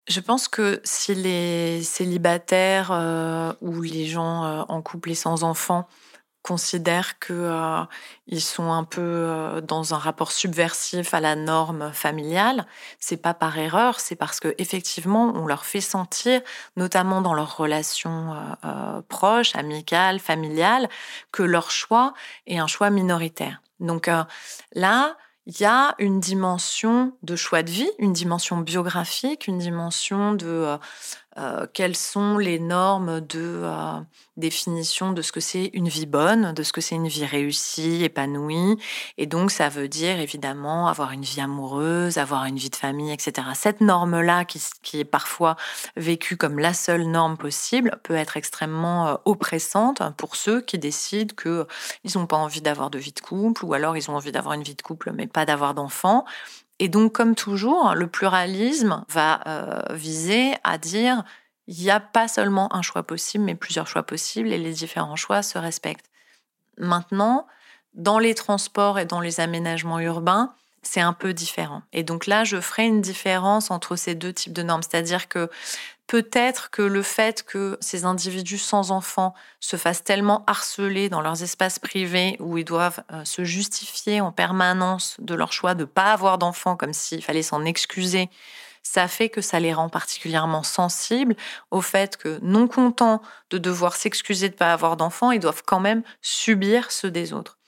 Je 0.09 0.21
pense 0.21 0.47
que 0.47 0.81
si 0.85 1.15
les 1.15 1.83
célibataires 1.83 2.93
euh, 2.93 3.53
ou 3.61 3.83
les 3.83 4.07
gens 4.07 4.45
euh, 4.45 4.63
en 4.69 4.81
couple 4.81 5.11
et 5.11 5.17
sans 5.17 5.43
enfants 5.43 5.89
considèrent 6.47 7.19
qu'ils 7.19 7.35
euh, 7.35 8.39
sont 8.39 8.71
un 8.71 8.85
peu 8.85 9.01
euh, 9.01 9.61
dans 9.61 9.95
un 9.95 9.99
rapport 9.99 10.31
subversif 10.31 11.13
à 11.13 11.19
la 11.19 11.35
norme 11.35 11.91
familiale, 11.93 12.67
c'est 13.01 13.17
pas 13.17 13.35
par 13.35 13.59
erreur, 13.59 13.99
c'est 13.99 14.15
parce 14.15 14.39
que 14.39 14.55
effectivement 14.59 15.33
on 15.35 15.47
leur 15.47 15.65
fait 15.65 15.81
sentir, 15.81 16.41
notamment 16.77 17.21
dans 17.21 17.35
leurs 17.35 17.57
relations 17.57 18.37
euh, 18.65 19.03
proches, 19.09 19.57
amicales, 19.57 20.21
familiales, 20.21 20.89
que 21.33 21.43
leur 21.43 21.73
choix 21.73 22.15
est 22.47 22.59
un 22.59 22.69
choix 22.69 22.91
minoritaire. 22.91 23.61
Donc 23.81 24.09
là, 24.75 25.17
il 25.47 25.61
y 25.61 25.65
a 25.65 25.95
une 25.99 26.19
dimension 26.19 27.13
de 27.23 27.37
choix 27.37 27.63
de 27.63 27.71
vie, 27.71 27.91
une 27.99 28.13
dimension 28.13 28.59
biographique, 28.59 29.49
une 29.49 29.59
dimension 29.59 30.33
de 30.33 30.79
euh, 31.39 31.67
quelles 31.73 31.97
sont 31.97 32.39
les 32.39 32.59
normes 32.59 33.21
de 33.21 33.61
euh, 33.63 34.01
définition 34.39 35.13
de 35.13 35.21
ce 35.21 35.33
que 35.33 35.41
c'est 35.41 35.71
une 35.75 35.89
vie 35.89 36.07
bonne, 36.07 36.53
de 36.55 36.63
ce 36.63 36.73
que 36.73 36.81
c'est 36.81 36.95
une 36.95 37.09
vie 37.09 37.27
réussie, 37.27 38.05
épanouie? 38.05 38.79
Et 39.19 39.27
donc, 39.27 39.51
ça 39.51 39.69
veut 39.69 39.89
dire 39.89 40.19
évidemment 40.19 40.89
avoir 40.89 41.13
une 41.13 41.23
vie 41.23 41.43
amoureuse, 41.43 42.17
avoir 42.17 42.47
une 42.47 42.57
vie 42.57 42.71
de 42.71 42.77
famille, 42.77 43.13
etc. 43.13 43.49
Cette 43.55 43.83
norme-là, 43.83 44.47
qui, 44.47 45.01
est 45.01 45.05
parfois 45.05 45.57
vécue 45.97 46.39
comme 46.39 46.59
la 46.59 46.73
seule 46.73 47.07
norme 47.07 47.37
possible, 47.37 47.99
peut 48.03 48.17
être 48.17 48.39
extrêmement 48.39 49.07
euh, 49.09 49.15
oppressante 49.27 50.03
pour 50.17 50.37
ceux 50.37 50.63
qui 50.63 50.79
décident 50.79 51.35
qu'ils 51.35 52.19
n'ont 52.19 52.27
pas 52.27 52.37
envie 52.37 52.63
d'avoir 52.63 52.89
de 52.89 52.99
vie 52.99 53.13
de 53.13 53.21
couple, 53.21 53.65
ou 53.65 53.75
alors 53.75 53.97
ils 53.97 54.11
ont 54.11 54.17
envie 54.17 54.33
d'avoir 54.33 54.55
une 54.55 54.63
vie 54.63 54.75
de 54.75 54.83
couple, 54.83 55.13
mais 55.15 55.27
pas 55.27 55.45
d'avoir 55.45 55.75
d'enfants. 55.75 56.25
Et 56.79 56.89
donc, 56.89 57.13
comme 57.13 57.35
toujours, 57.35 57.95
le 57.95 58.07
pluralisme 58.07 59.05
va 59.09 59.41
euh, 59.47 59.95
viser 59.95 60.55
à 60.63 60.79
dire 60.79 61.25
il 61.69 61.83
n'y 61.83 61.91
a 61.91 62.01
pas 62.01 62.29
seulement 62.29 62.75
un 62.75 62.83
choix 62.83 63.03
possible, 63.03 63.45
mais 63.45 63.55
plusieurs 63.55 63.89
choix 63.89 64.05
possibles, 64.05 64.53
et 64.53 64.59
les 64.59 64.73
différents 64.73 65.17
choix 65.17 65.43
se 65.43 65.59
respectent. 65.59 66.11
Maintenant, 66.79 67.47
dans 67.95 68.19
les 68.19 68.35
transports 68.35 68.99
et 68.99 69.07
dans 69.07 69.21
les 69.21 69.41
aménagements 69.41 69.99
urbains, 69.99 70.55
c'est 70.83 71.01
un 71.01 71.13
peu 71.13 71.33
différent. 71.33 71.83
Et 71.93 72.05
donc 72.05 72.27
là, 72.27 72.45
je 72.45 72.61
ferai 72.61 72.87
une 72.87 73.01
différence 73.01 73.71
entre 73.71 73.97
ces 73.97 74.15
deux 74.15 74.33
types 74.33 74.53
de 74.53 74.63
normes. 74.63 74.83
C'est-à-dire 74.83 75.29
que 75.29 75.51
peut-être 76.07 76.71
que 76.71 76.83
le 76.83 77.03
fait 77.03 77.43
que 77.43 77.77
ces 77.81 78.05
individus 78.05 78.59
sans 78.59 78.91
enfants 78.91 79.35
se 79.61 79.77
fassent 79.77 80.05
tellement 80.05 80.45
harceler 80.47 81.09
dans 81.09 81.21
leurs 81.21 81.43
espaces 81.43 81.79
privés 81.79 82.37
où 82.39 82.59
ils 82.59 82.65
doivent 82.65 83.03
euh, 83.13 83.25
se 83.25 83.45
justifier 83.45 84.21
en 84.21 84.33
permanence 84.33 85.17
de 85.19 85.35
leur 85.35 85.53
choix 85.53 85.75
de 85.75 85.81
ne 85.81 85.87
pas 85.87 86.13
avoir 86.13 86.39
d'enfants 86.39 86.77
comme 86.77 86.93
s'il 86.93 87.23
fallait 87.23 87.43
s'en 87.43 87.65
excuser, 87.65 88.31
ça 88.83 89.09
fait 89.09 89.29
que 89.29 89.41
ça 89.41 89.59
les 89.59 89.75
rend 89.75 89.89
particulièrement 89.89 90.63
sensibles 90.63 91.35
au 91.73 91.81
fait 91.81 92.17
que, 92.17 92.39
non 92.43 92.69
contents 92.69 93.21
de 93.51 93.59
devoir 93.59 93.97
s'excuser 93.97 94.49
de 94.49 94.55
ne 94.55 94.59
pas 94.59 94.73
avoir 94.73 94.97
d'enfants, 94.97 95.33
ils 95.33 95.41
doivent 95.41 95.65
quand 95.67 95.81
même 95.81 96.03
subir 96.23 96.93
ceux 96.93 97.11
des 97.11 97.33
autres. 97.33 97.59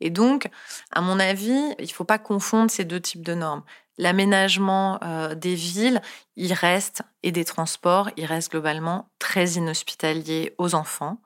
Et 0.00 0.10
donc, 0.10 0.48
à 0.90 1.00
mon 1.00 1.20
avis, 1.20 1.74
il 1.78 1.86
ne 1.86 1.92
faut 1.92 2.04
pas 2.04 2.18
confondre 2.18 2.70
ces 2.70 2.84
deux 2.84 3.00
types 3.00 3.22
de 3.22 3.34
normes. 3.34 3.62
L'aménagement 3.98 4.98
euh, 5.02 5.34
des 5.34 5.54
villes, 5.54 6.00
il 6.36 6.52
reste, 6.52 7.02
et 7.22 7.32
des 7.32 7.44
transports, 7.44 8.10
il 8.16 8.24
reste 8.24 8.50
globalement 8.50 9.08
très 9.18 9.52
inhospitalier 9.52 10.54
aux 10.58 10.74
enfants. 10.74 11.20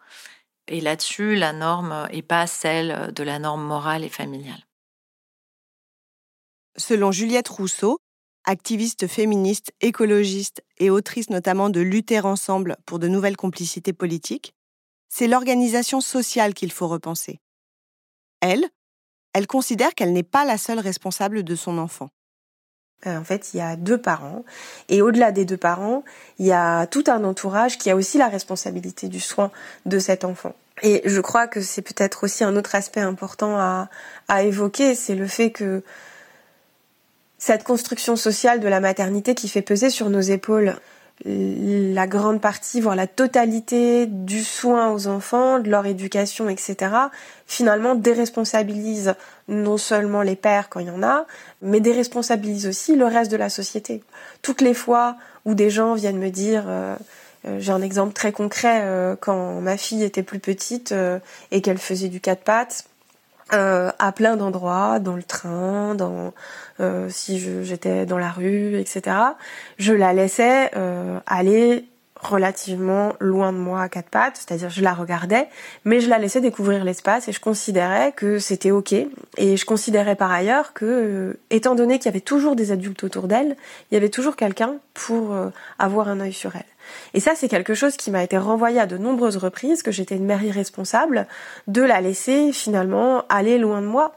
Et 0.69 0.81
là-dessus, 0.81 1.37
la 1.37 1.53
norme 1.53 2.09
n'est 2.13 2.23
pas 2.23 2.47
celle 2.47 3.13
de 3.13 3.23
la 3.23 3.39
norme 3.39 3.63
morale 3.63 4.03
et 4.03 4.09
familiale. 4.09 4.67
Selon 6.77 7.13
Juliette 7.13 7.49
Rousseau, 7.49 7.99
activiste 8.45 9.07
féministe, 9.07 9.73
écologiste 9.81 10.63
et 10.79 10.91
autrice 10.91 11.31
notamment 11.31 11.71
de 11.71 11.81
Lutter 11.81 12.21
ensemble 12.21 12.77
pour 12.85 12.99
de 12.99 13.09
nouvelles 13.09 13.37
complicités 13.37 13.93
politiques, 13.93 14.55
c'est 15.09 15.29
l'organisation 15.29 16.01
sociale 16.01 16.55
qu'il 16.55 16.73
faut 16.73 16.89
repenser. 16.89 17.41
Elle, 18.41 18.69
elle 19.33 19.47
considère 19.47 19.95
qu'elle 19.95 20.13
n'est 20.13 20.23
pas 20.23 20.45
la 20.45 20.59
seule 20.59 20.79
responsable 20.79 21.43
de 21.43 21.55
son 21.55 21.79
enfant. 21.79 22.11
Euh, 23.07 23.19
en 23.19 23.25
fait, 23.25 23.53
il 23.53 23.59
y 23.59 23.61
a 23.61 23.77
deux 23.77 23.99
parents. 23.99 24.45
Et 24.89 25.03
au-delà 25.03 25.33
des 25.33 25.45
deux 25.45 25.57
parents, 25.57 26.03
il 26.39 26.47
y 26.47 26.53
a 26.53 26.87
tout 26.87 27.05
un 27.09 27.25
entourage 27.25 27.79
qui 27.79 27.91
a 27.91 27.97
aussi 27.97 28.19
la 28.19 28.29
responsabilité 28.29 29.09
du 29.09 29.21
soin 29.21 29.51
de 29.85 29.99
cet 29.99 30.25
enfant. 30.25 30.55
Et 30.83 31.03
je 31.05 31.21
crois 31.21 31.47
que 31.47 31.61
c'est 31.61 31.83
peut-être 31.83 32.25
aussi 32.25 32.45
un 32.45 32.57
autre 32.57 32.75
aspect 32.75 33.01
important 33.01 33.59
à, 33.59 33.89
à 34.29 34.43
évoquer, 34.43 34.95
c'est 34.95 35.15
le 35.15 35.27
fait 35.27 35.51
que 35.51 35.83
cette 37.39 37.65
construction 37.65 38.17
sociale 38.17 38.61
de 38.61 38.69
la 38.69 38.81
maternité 38.81 39.35
qui 39.35 39.49
fait 39.49 39.63
peser 39.63 39.91
sur 39.91 40.11
nos 40.11 40.21
épaules 40.21 40.77
la 41.25 42.07
grande 42.07 42.41
partie, 42.41 42.81
voire 42.81 42.95
la 42.95 43.07
totalité 43.07 44.07
du 44.07 44.45
soin 44.45 44.91
aux 44.93 45.07
enfants, 45.07 45.59
de 45.59 45.71
leur 45.71 45.87
éducation, 45.87 46.49
etc., 46.49 46.95
finalement 47.47 47.95
déresponsabilise 47.95 49.15
non 49.49 49.79
seulement 49.79 50.23
les 50.23 50.37
pères 50.37 50.69
quand 50.69 50.81
il 50.81 50.89
y 50.89 50.91
en 50.91 51.03
a, 51.03 51.27
mais 51.63 51.81
déresponsabilise 51.81 52.67
aussi 52.67 52.97
le 52.97 53.07
reste 53.07 53.31
de 53.31 53.37
la 53.37 53.49
société. 53.49 54.03
Toutes 54.43 54.61
les 54.61 54.75
fois 54.75 55.17
où 55.47 55.55
des 55.55 55.71
gens 55.71 55.95
viennent 55.95 56.19
me 56.19 56.31
dire, 56.31 56.65
euh, 56.67 56.97
euh, 57.47 57.59
j'ai 57.61 57.73
un 57.73 57.83
exemple 57.83 58.13
très 58.13 58.33
concret, 58.33 58.83
euh, 58.83 59.17
quand 59.19 59.61
ma 59.61 59.77
fille 59.77 60.03
était 60.03 60.23
plus 60.23 60.41
petite 60.41 60.95
et 61.51 61.63
qu'elle 61.63 61.79
faisait 61.79 62.09
du 62.09 62.21
quatre 62.21 62.43
pattes, 62.43 62.85
euh, 63.53 63.93
à 64.01 64.11
plein 64.11 64.37
d'endroits, 64.37 64.99
dans 64.99 65.15
le 65.15 65.23
train, 65.23 65.95
dans 65.95 66.35
euh, 66.81 67.09
si 67.09 67.39
j'étais 67.65 68.05
dans 68.05 68.19
la 68.19 68.31
rue, 68.31 68.77
etc. 68.77 69.17
Je 69.79 69.93
la 69.93 70.13
laissais 70.13 70.71
euh, 70.75 71.21
aller 71.27 71.85
relativement 72.21 73.13
loin 73.21 73.53
de 73.53 73.59
moi 73.59 73.83
à 73.83 73.89
quatre 73.89 74.09
pattes, 74.09 74.37
c'est-à-dire 74.37 74.69
je 74.69 74.83
la 74.83 74.95
regardais, 74.95 75.47
mais 75.85 76.01
je 76.01 76.09
la 76.09 76.19
laissais 76.19 76.41
découvrir 76.41 76.83
l'espace 76.83 77.29
et 77.29 77.33
je 77.33 77.39
considérais 77.39 78.11
que 78.17 78.41
c'était 78.41 78.73
ok. 78.73 78.95
Et 79.37 79.57
je 79.57 79.65
considérais 79.65 80.17
par 80.17 80.33
ailleurs 80.33 80.73
que, 80.73 81.39
étant 81.51 81.77
donné 81.77 81.99
qu'il 81.99 82.07
y 82.07 82.09
avait 82.09 82.21
toujours 82.21 82.57
des 82.57 82.73
adultes 82.73 83.05
autour 83.05 83.29
d'elle, 83.29 83.57
il 83.91 83.95
y 83.95 83.97
avait 83.97 84.09
toujours 84.09 84.35
quelqu'un 84.35 84.75
pour 84.93 85.37
avoir 85.79 86.09
un 86.09 86.19
œil 86.19 86.33
sur 86.33 86.57
elle. 86.57 86.76
Et 87.15 87.21
ça, 87.21 87.33
c'est 87.35 87.49
quelque 87.49 87.75
chose 87.75 87.97
qui 87.97 88.11
m'a 88.11 88.23
été 88.23 88.39
renvoyé 88.39 88.81
à 88.81 88.87
de 88.87 88.99
nombreuses 88.99 89.37
reprises, 89.37 89.83
que 89.83 89.93
j'étais 89.93 90.17
une 90.17 90.27
mère 90.27 90.43
irresponsable, 90.43 91.27
de 91.67 91.83
la 91.83 92.01
laisser 92.01 92.53
finalement 92.53 93.25
aller 93.29 93.59
loin 93.59 93.81
de 93.81 93.87
moi, 93.87 94.17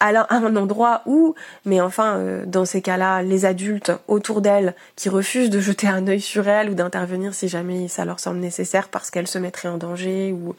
à 0.00 0.34
un 0.34 0.56
endroit 0.56 1.02
où, 1.06 1.34
mais 1.64 1.80
enfin, 1.80 2.16
euh, 2.16 2.44
dans 2.46 2.64
ces 2.64 2.82
cas-là, 2.82 3.22
les 3.22 3.44
adultes 3.44 3.92
autour 4.08 4.40
d'elle 4.40 4.74
qui 4.96 5.08
refusent 5.08 5.50
de 5.50 5.60
jeter 5.60 5.86
un 5.86 6.06
œil 6.06 6.20
sur 6.20 6.48
elle 6.48 6.70
ou 6.70 6.74
d'intervenir 6.74 7.34
si 7.34 7.48
jamais 7.48 7.88
ça 7.88 8.04
leur 8.04 8.20
semble 8.20 8.38
nécessaire 8.38 8.88
parce 8.88 9.10
qu'elle 9.10 9.26
se 9.26 9.38
mettrait 9.38 9.68
en 9.68 9.78
danger 9.78 10.32
ou 10.32 10.56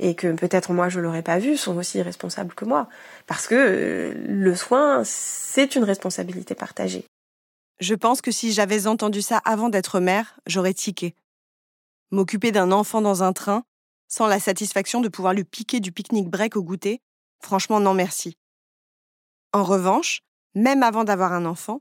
et 0.00 0.14
que 0.14 0.32
peut-être 0.32 0.72
moi 0.72 0.88
je 0.88 1.00
l'aurais 1.00 1.22
pas 1.22 1.38
vu, 1.38 1.56
sont 1.56 1.76
aussi 1.76 1.98
irresponsables 1.98 2.54
que 2.54 2.64
moi. 2.64 2.88
Parce 3.26 3.46
que 3.46 3.54
euh, 3.54 4.14
le 4.26 4.54
soin, 4.54 5.02
c'est 5.04 5.76
une 5.76 5.84
responsabilité 5.84 6.54
partagée. 6.54 7.04
Je 7.80 7.94
pense 7.94 8.20
que 8.20 8.32
si 8.32 8.52
j'avais 8.52 8.86
entendu 8.86 9.22
ça 9.22 9.38
avant 9.44 9.68
d'être 9.68 10.00
mère, 10.00 10.40
j'aurais 10.46 10.74
tiqué. 10.74 11.14
M'occuper 12.10 12.50
d'un 12.50 12.72
enfant 12.72 13.00
dans 13.00 13.22
un 13.22 13.32
train, 13.32 13.64
sans 14.08 14.26
la 14.26 14.40
satisfaction 14.40 15.00
de 15.00 15.08
pouvoir 15.08 15.34
lui 15.34 15.44
piquer 15.44 15.78
du 15.78 15.92
pique-nique 15.92 16.28
break 16.28 16.56
au 16.56 16.62
goûter, 16.62 17.00
franchement 17.40 17.78
non 17.78 17.94
merci. 17.94 18.36
En 19.52 19.62
revanche, 19.62 20.22
même 20.54 20.82
avant 20.82 21.04
d'avoir 21.04 21.32
un 21.32 21.44
enfant, 21.44 21.80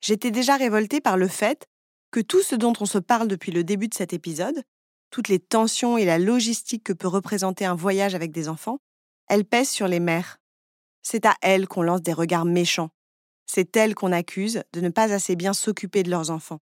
j'étais 0.00 0.30
déjà 0.30 0.56
révoltée 0.56 1.00
par 1.00 1.16
le 1.16 1.28
fait 1.28 1.66
que 2.10 2.20
tout 2.20 2.42
ce 2.42 2.54
dont 2.54 2.74
on 2.80 2.86
se 2.86 2.98
parle 2.98 3.28
depuis 3.28 3.52
le 3.52 3.64
début 3.64 3.88
de 3.88 3.94
cet 3.94 4.12
épisode, 4.12 4.62
toutes 5.10 5.28
les 5.28 5.38
tensions 5.38 5.96
et 5.96 6.04
la 6.04 6.18
logistique 6.18 6.84
que 6.84 6.92
peut 6.92 7.08
représenter 7.08 7.64
un 7.64 7.74
voyage 7.74 8.14
avec 8.14 8.32
des 8.32 8.48
enfants, 8.48 8.80
elles 9.28 9.44
pèsent 9.44 9.70
sur 9.70 9.88
les 9.88 10.00
mères. 10.00 10.38
C'est 11.02 11.24
à 11.24 11.34
elles 11.40 11.68
qu'on 11.68 11.82
lance 11.82 12.02
des 12.02 12.12
regards 12.12 12.44
méchants, 12.44 12.90
c'est 13.50 13.76
elles 13.76 13.94
qu'on 13.94 14.12
accuse 14.12 14.62
de 14.72 14.80
ne 14.80 14.90
pas 14.90 15.12
assez 15.12 15.34
bien 15.34 15.52
s'occuper 15.52 16.02
de 16.02 16.10
leurs 16.10 16.30
enfants. 16.30 16.60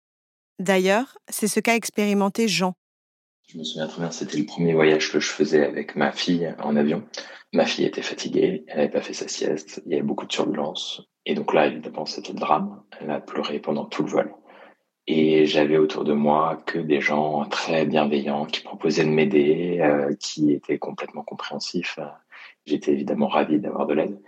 D'ailleurs, 0.59 1.17
c'est 1.29 1.49
ce 1.49 1.61
qu'a 1.61 1.77
expérimenté 1.77 2.49
Jean. 2.49 2.75
Je 3.49 3.59
me 3.59 3.65
souviens 3.65 3.87
très 3.87 4.01
bien, 4.01 4.11
c'était 4.11 4.39
le 4.39 4.47
premier 4.47 4.75
voyage 4.75 5.11
que 5.11 5.21
je 5.21 5.29
faisais 5.29 5.65
avec 5.65 5.97
ma 5.97 6.13
fille 6.13 6.55
en 6.59 6.77
avion. 6.77 7.05
Ma 7.53 7.67
fille 7.67 7.85
était 7.85 8.03
fatiguée, 8.03 8.65
elle 8.69 8.77
n'avait 8.77 8.91
pas 8.91 9.03
fait 9.03 9.13
sa 9.13 9.29
sieste, 9.29 9.83
il 9.85 9.93
y 9.93 9.95
avait 9.95 10.03
beaucoup 10.03 10.25
de 10.25 10.31
turbulences. 10.31 11.03
Et 11.27 11.35
donc 11.35 11.53
là, 11.53 11.67
évidemment, 11.67 12.07
c'était 12.07 12.33
le 12.33 12.39
drame. 12.39 12.83
Elle 13.01 13.11
a 13.11 13.21
pleuré 13.21 13.59
pendant 13.59 13.85
tout 13.85 14.03
le 14.03 14.11
vol. 14.11 14.35
Et 15.07 15.47
j'avais 15.47 15.77
autour 15.77 16.05
de 16.05 16.13
moi 16.13 16.63
que 16.65 16.79
des 16.79 17.01
gens 17.01 17.45
très 17.47 17.85
bienveillants 17.85 18.47
qui 18.47 18.63
proposaient 18.63 19.05
de 19.05 19.11
m'aider, 19.11 19.81
euh, 19.81 20.15
qui 20.19 20.53
étaient 20.53 20.79
complètement 20.79 21.23
compréhensifs. 21.23 21.99
J'étais 22.67 22.93
évidemment 22.93 23.29
ravi 23.29 23.59
d'avoir 23.59 23.87
de 23.87 23.95
l'aide. 23.95 24.19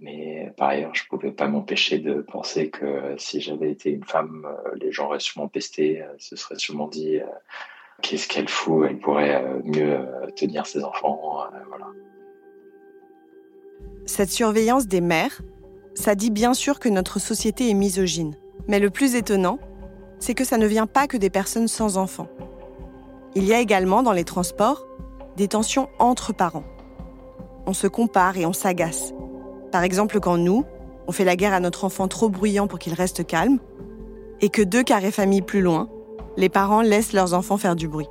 Mais 0.00 0.52
par 0.56 0.70
ailleurs, 0.70 0.94
je 0.94 1.04
pouvais 1.08 1.30
pas 1.30 1.46
m'empêcher 1.46 1.98
de 1.98 2.20
penser 2.20 2.70
que 2.70 3.14
si 3.16 3.40
j'avais 3.40 3.70
été 3.70 3.90
une 3.90 4.04
femme, 4.04 4.46
euh, 4.46 4.70
les 4.80 4.92
gens 4.92 5.06
auraient 5.06 5.20
sûrement 5.20 5.48
pesté, 5.48 6.02
euh, 6.02 6.06
se 6.18 6.36
seraient 6.36 6.58
sûrement 6.58 6.88
dit 6.88 7.18
euh, 7.18 7.26
qu'est-ce 8.02 8.26
qu'elle 8.28 8.48
fout, 8.48 8.86
elle 8.88 8.98
pourrait 8.98 9.42
mieux 9.64 10.06
tenir 10.36 10.66
ses 10.66 10.82
enfants. 10.84 11.44
Voilà. 11.68 11.86
Cette 14.04 14.30
surveillance 14.30 14.86
des 14.86 15.00
mères, 15.00 15.40
ça 15.94 16.14
dit 16.14 16.30
bien 16.30 16.54
sûr 16.54 16.80
que 16.80 16.88
notre 16.88 17.18
société 17.18 17.70
est 17.70 17.74
misogyne. 17.74 18.36
Mais 18.66 18.80
le 18.80 18.90
plus 18.90 19.14
étonnant, 19.14 19.58
c'est 20.18 20.34
que 20.34 20.44
ça 20.44 20.58
ne 20.58 20.66
vient 20.66 20.86
pas 20.86 21.06
que 21.06 21.16
des 21.16 21.30
personnes 21.30 21.68
sans 21.68 21.96
enfants. 21.96 22.28
Il 23.34 23.44
y 23.44 23.54
a 23.54 23.60
également 23.60 24.02
dans 24.02 24.12
les 24.12 24.24
transports 24.24 24.86
des 25.36 25.48
tensions 25.48 25.88
entre 25.98 26.32
parents. 26.32 26.64
On 27.66 27.72
se 27.72 27.86
compare 27.86 28.36
et 28.36 28.46
on 28.46 28.52
s'agace. 28.52 29.14
Par 29.74 29.82
exemple, 29.82 30.20
quand 30.20 30.36
nous, 30.36 30.64
on 31.08 31.10
fait 31.10 31.24
la 31.24 31.34
guerre 31.34 31.52
à 31.52 31.58
notre 31.58 31.82
enfant 31.82 32.06
trop 32.06 32.28
bruyant 32.28 32.68
pour 32.68 32.78
qu'il 32.78 32.94
reste 32.94 33.26
calme, 33.26 33.58
et 34.40 34.48
que 34.48 34.62
deux 34.62 34.84
carrés 34.84 35.10
familles 35.10 35.42
plus 35.42 35.62
loin, 35.62 35.88
les 36.36 36.48
parents 36.48 36.80
laissent 36.80 37.12
leurs 37.12 37.34
enfants 37.34 37.56
faire 37.56 37.74
du 37.74 37.88
bruit. 37.88 38.06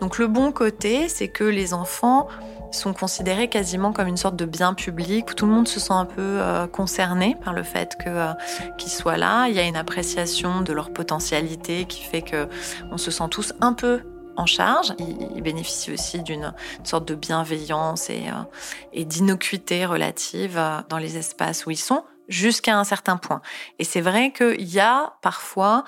Donc 0.00 0.18
le 0.18 0.26
bon 0.26 0.50
côté, 0.50 1.08
c'est 1.08 1.28
que 1.28 1.44
les 1.44 1.72
enfants 1.72 2.26
sont 2.72 2.94
considérés 2.94 3.46
quasiment 3.46 3.92
comme 3.92 4.08
une 4.08 4.16
sorte 4.16 4.34
de 4.34 4.44
bien 4.44 4.74
public 4.74 5.30
où 5.30 5.34
tout 5.34 5.46
le 5.46 5.52
monde 5.52 5.68
se 5.68 5.78
sent 5.78 5.92
un 5.92 6.04
peu 6.04 6.16
euh, 6.18 6.66
concerné 6.66 7.36
par 7.44 7.52
le 7.52 7.62
fait 7.62 7.96
euh, 8.08 8.32
qu'ils 8.76 8.90
soient 8.90 9.16
là. 9.16 9.46
Il 9.46 9.54
y 9.54 9.60
a 9.60 9.64
une 9.68 9.76
appréciation 9.76 10.62
de 10.62 10.72
leur 10.72 10.92
potentialité 10.92 11.84
qui 11.84 12.02
fait 12.02 12.22
que 12.22 12.48
on 12.90 12.98
se 12.98 13.12
sent 13.12 13.28
tous 13.30 13.54
un 13.60 13.72
peu 13.72 14.00
en 14.36 14.46
charge. 14.46 14.94
Ils, 14.98 15.42
bénéficient 15.42 15.92
aussi 15.92 16.22
d'une 16.22 16.54
sorte 16.84 17.06
de 17.06 17.14
bienveillance 17.14 18.10
et, 18.10 18.24
euh, 18.28 19.04
d'innocuité 19.04 19.84
relative 19.86 20.56
euh, 20.56 20.78
dans 20.88 20.98
les 20.98 21.16
espaces 21.16 21.66
où 21.66 21.70
ils 21.70 21.76
sont, 21.76 22.04
jusqu'à 22.28 22.78
un 22.78 22.84
certain 22.84 23.16
point. 23.16 23.42
Et 23.78 23.84
c'est 23.84 24.00
vrai 24.00 24.32
qu'il 24.32 24.68
y 24.68 24.80
a 24.80 25.14
parfois 25.22 25.84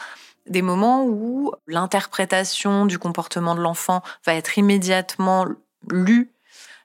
des 0.47 0.63
moments 0.63 1.05
où 1.05 1.53
l'interprétation 1.67 2.87
du 2.87 2.99
comportement 2.99 3.55
de 3.55 3.61
l'enfant 3.61 4.03
va 4.25 4.35
être 4.35 4.59
immédiatement 4.59 5.47
lue 5.91 6.33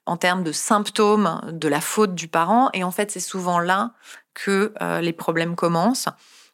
en 0.05 0.17
termes 0.17 0.43
de 0.43 0.51
symptômes 0.51 1.41
de 1.51 1.67
la 1.67 1.81
faute 1.81 2.15
du 2.15 2.27
parent. 2.27 2.69
Et 2.73 2.83
en 2.83 2.91
fait, 2.91 3.11
c'est 3.11 3.19
souvent 3.19 3.59
là 3.59 3.91
que 4.33 4.73
euh, 4.81 5.01
les 5.01 5.13
problèmes 5.13 5.55
commencent 5.55 6.09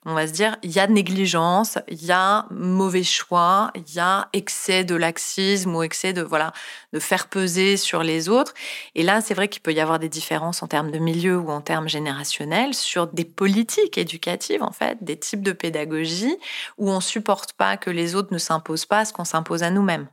on 0.07 0.13
va 0.13 0.25
se 0.25 0.31
dire, 0.31 0.55
il 0.63 0.71
y 0.71 0.79
a 0.79 0.87
négligence, 0.87 1.77
il 1.89 2.03
y 2.03 2.13
a 2.13 2.45
mauvais 2.49 3.03
choix, 3.03 3.71
il 3.75 3.93
y 3.93 3.99
a 3.99 4.29
excès 4.31 4.85
de 4.85 4.95
laxisme 4.95 5.75
ou 5.75 5.83
excès 5.83 6.13
de 6.13 6.21
voilà 6.21 6.53
de 6.93 6.99
faire 6.99 7.27
peser 7.27 7.75
sur 7.75 8.03
les 8.03 8.29
autres. 8.29 8.53
Et 8.95 9.03
là, 9.03 9.19
c'est 9.19 9.33
vrai 9.33 9.49
qu'il 9.49 9.61
peut 9.61 9.73
y 9.73 9.81
avoir 9.81 9.99
des 9.99 10.07
différences 10.07 10.63
en 10.63 10.67
termes 10.67 10.91
de 10.91 10.97
milieu 10.97 11.37
ou 11.37 11.49
en 11.49 11.59
termes 11.59 11.89
générationnels 11.89 12.73
sur 12.73 13.07
des 13.07 13.25
politiques 13.25 13.97
éducatives 13.97 14.63
en 14.63 14.71
fait, 14.71 14.97
des 15.01 15.19
types 15.19 15.43
de 15.43 15.51
pédagogie 15.51 16.37
où 16.77 16.89
on 16.89 17.01
supporte 17.01 17.51
pas 17.53 17.75
que 17.75 17.89
les 17.89 18.15
autres 18.15 18.33
ne 18.33 18.37
s'imposent 18.37 18.85
pas 18.85 19.03
ce 19.03 19.11
qu'on 19.11 19.25
s'impose 19.25 19.61
à 19.61 19.71
nous-mêmes. 19.71 20.07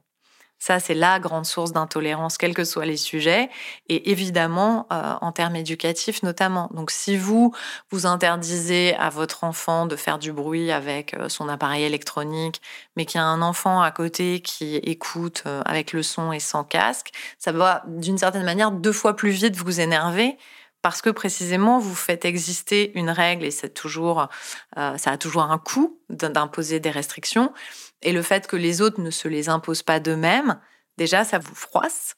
Ça, 0.66 0.80
c'est 0.80 0.94
la 0.94 1.20
grande 1.20 1.44
source 1.44 1.72
d'intolérance, 1.72 2.38
quels 2.38 2.54
que 2.54 2.64
soient 2.64 2.86
les 2.86 2.96
sujets, 2.96 3.50
et 3.90 4.10
évidemment 4.10 4.86
euh, 4.90 5.12
en 5.20 5.30
termes 5.30 5.56
éducatifs 5.56 6.22
notamment. 6.22 6.70
Donc, 6.72 6.90
si 6.90 7.18
vous 7.18 7.54
vous 7.90 8.06
interdisez 8.06 8.94
à 8.94 9.10
votre 9.10 9.44
enfant 9.44 9.84
de 9.84 9.94
faire 9.94 10.18
du 10.18 10.32
bruit 10.32 10.72
avec 10.72 11.12
euh, 11.12 11.28
son 11.28 11.50
appareil 11.50 11.84
électronique, 11.84 12.62
mais 12.96 13.04
qu'il 13.04 13.18
y 13.18 13.22
a 13.22 13.26
un 13.26 13.42
enfant 13.42 13.82
à 13.82 13.90
côté 13.90 14.40
qui 14.40 14.76
écoute 14.76 15.42
euh, 15.44 15.60
avec 15.66 15.92
le 15.92 16.02
son 16.02 16.32
et 16.32 16.40
sans 16.40 16.64
casque, 16.64 17.10
ça 17.38 17.52
va 17.52 17.82
d'une 17.86 18.16
certaine 18.16 18.44
manière 18.44 18.70
deux 18.70 18.92
fois 18.92 19.16
plus 19.16 19.32
vite 19.32 19.56
vous 19.56 19.80
énerver 19.80 20.38
parce 20.80 21.02
que 21.02 21.10
précisément 21.10 21.78
vous 21.78 21.94
faites 21.94 22.24
exister 22.24 22.90
une 22.98 23.10
règle 23.10 23.44
et 23.44 23.50
c'est 23.50 23.72
toujours, 23.72 24.28
ça 24.76 25.10
a 25.10 25.16
toujours 25.16 25.42
un 25.42 25.56
coût 25.56 25.98
d'imposer 26.10 26.78
des 26.78 26.90
restrictions. 26.90 27.54
Et 28.02 28.12
le 28.12 28.22
fait 28.22 28.46
que 28.46 28.56
les 28.56 28.80
autres 28.80 29.00
ne 29.00 29.10
se 29.10 29.28
les 29.28 29.48
imposent 29.48 29.82
pas 29.82 30.00
d'eux-mêmes, 30.00 30.60
déjà, 30.98 31.24
ça 31.24 31.38
vous 31.38 31.54
froisse, 31.54 32.16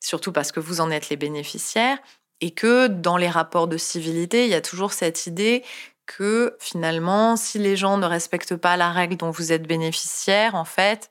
surtout 0.00 0.32
parce 0.32 0.52
que 0.52 0.60
vous 0.60 0.80
en 0.80 0.90
êtes 0.90 1.08
les 1.08 1.16
bénéficiaires. 1.16 1.98
Et 2.40 2.52
que 2.52 2.86
dans 2.86 3.16
les 3.16 3.28
rapports 3.28 3.66
de 3.66 3.76
civilité, 3.76 4.44
il 4.44 4.50
y 4.50 4.54
a 4.54 4.60
toujours 4.60 4.92
cette 4.92 5.26
idée 5.26 5.64
que 6.06 6.56
finalement, 6.60 7.36
si 7.36 7.58
les 7.58 7.76
gens 7.76 7.98
ne 7.98 8.06
respectent 8.06 8.56
pas 8.56 8.76
la 8.76 8.92
règle 8.92 9.16
dont 9.16 9.30
vous 9.30 9.52
êtes 9.52 9.66
bénéficiaire, 9.66 10.54
en 10.54 10.64
fait, 10.64 11.10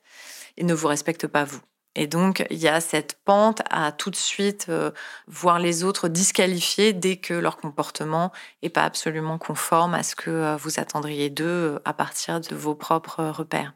ils 0.56 0.66
ne 0.66 0.74
vous 0.74 0.88
respectent 0.88 1.26
pas 1.26 1.44
vous. 1.44 1.60
Et 1.94 2.06
donc, 2.06 2.44
il 2.50 2.58
y 2.58 2.68
a 2.68 2.80
cette 2.80 3.18
pente 3.24 3.62
à 3.70 3.90
tout 3.90 4.10
de 4.10 4.16
suite 4.16 4.66
euh, 4.68 4.92
voir 5.26 5.58
les 5.58 5.82
autres 5.82 6.08
disqualifiés 6.08 6.92
dès 6.92 7.16
que 7.16 7.34
leur 7.34 7.56
comportement 7.56 8.30
n'est 8.62 8.68
pas 8.68 8.84
absolument 8.84 9.38
conforme 9.38 9.94
à 9.94 10.02
ce 10.02 10.14
que 10.14 10.30
euh, 10.30 10.56
vous 10.56 10.78
attendriez 10.78 11.28
d'eux 11.28 11.44
euh, 11.44 11.78
à 11.84 11.92
partir 11.94 12.40
de 12.40 12.54
vos 12.54 12.74
propres 12.76 13.24
repères. 13.24 13.72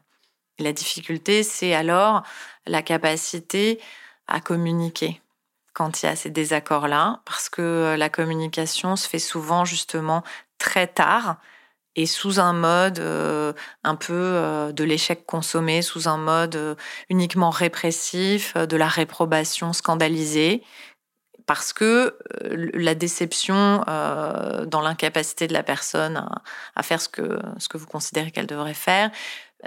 La 0.59 0.73
difficulté, 0.73 1.43
c'est 1.43 1.73
alors 1.73 2.23
la 2.65 2.81
capacité 2.81 3.79
à 4.27 4.39
communiquer 4.39 5.21
quand 5.73 6.03
il 6.03 6.05
y 6.05 6.09
a 6.09 6.15
ces 6.15 6.29
désaccords-là, 6.29 7.21
parce 7.25 7.49
que 7.49 7.95
la 7.97 8.09
communication 8.09 8.95
se 8.95 9.07
fait 9.07 9.19
souvent 9.19 9.65
justement 9.65 10.23
très 10.59 10.87
tard 10.87 11.37
et 11.95 12.05
sous 12.05 12.39
un 12.39 12.53
mode 12.53 12.99
euh, 12.99 13.53
un 13.83 13.95
peu 13.95 14.13
euh, 14.13 14.71
de 14.71 14.83
l'échec 14.83 15.25
consommé, 15.25 15.81
sous 15.81 16.07
un 16.07 16.17
mode 16.17 16.55
euh, 16.55 16.75
uniquement 17.09 17.49
répressif, 17.49 18.57
de 18.57 18.77
la 18.77 18.87
réprobation 18.87 19.73
scandalisée, 19.73 20.63
parce 21.45 21.73
que 21.73 22.17
la 22.41 22.95
déception 22.95 23.83
dans 24.65 24.79
l'incapacité 24.81 25.45
de 25.45 25.51
la 25.51 25.61
personne 25.61 26.25
à, 26.73 26.83
faire 26.83 27.01
ce 27.01 27.09
que 27.09 27.77
vous 27.77 27.85
considérez 27.85 28.31
qu'elle 28.31 28.47
devrait 28.47 28.73
faire 28.73 29.11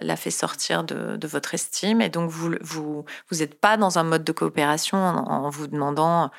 la 0.01 0.17
fait 0.17 0.31
sortir 0.31 0.85
de, 0.85 1.17
de, 1.17 1.27
votre 1.27 1.55
estime 1.55 2.01
et 2.01 2.09
donc 2.09 2.31
vous 2.31 2.55
vous 2.61 3.05
vous 3.31 3.37
n'êtes 3.39 3.59
pas 3.61 3.77
dans 3.77 3.99
un 3.99 4.05
mode 4.05 4.25
de 4.25 4.33
coopération 4.33 4.99
en 4.99 5.49
vous 5.49 5.67
demandant 5.67 6.31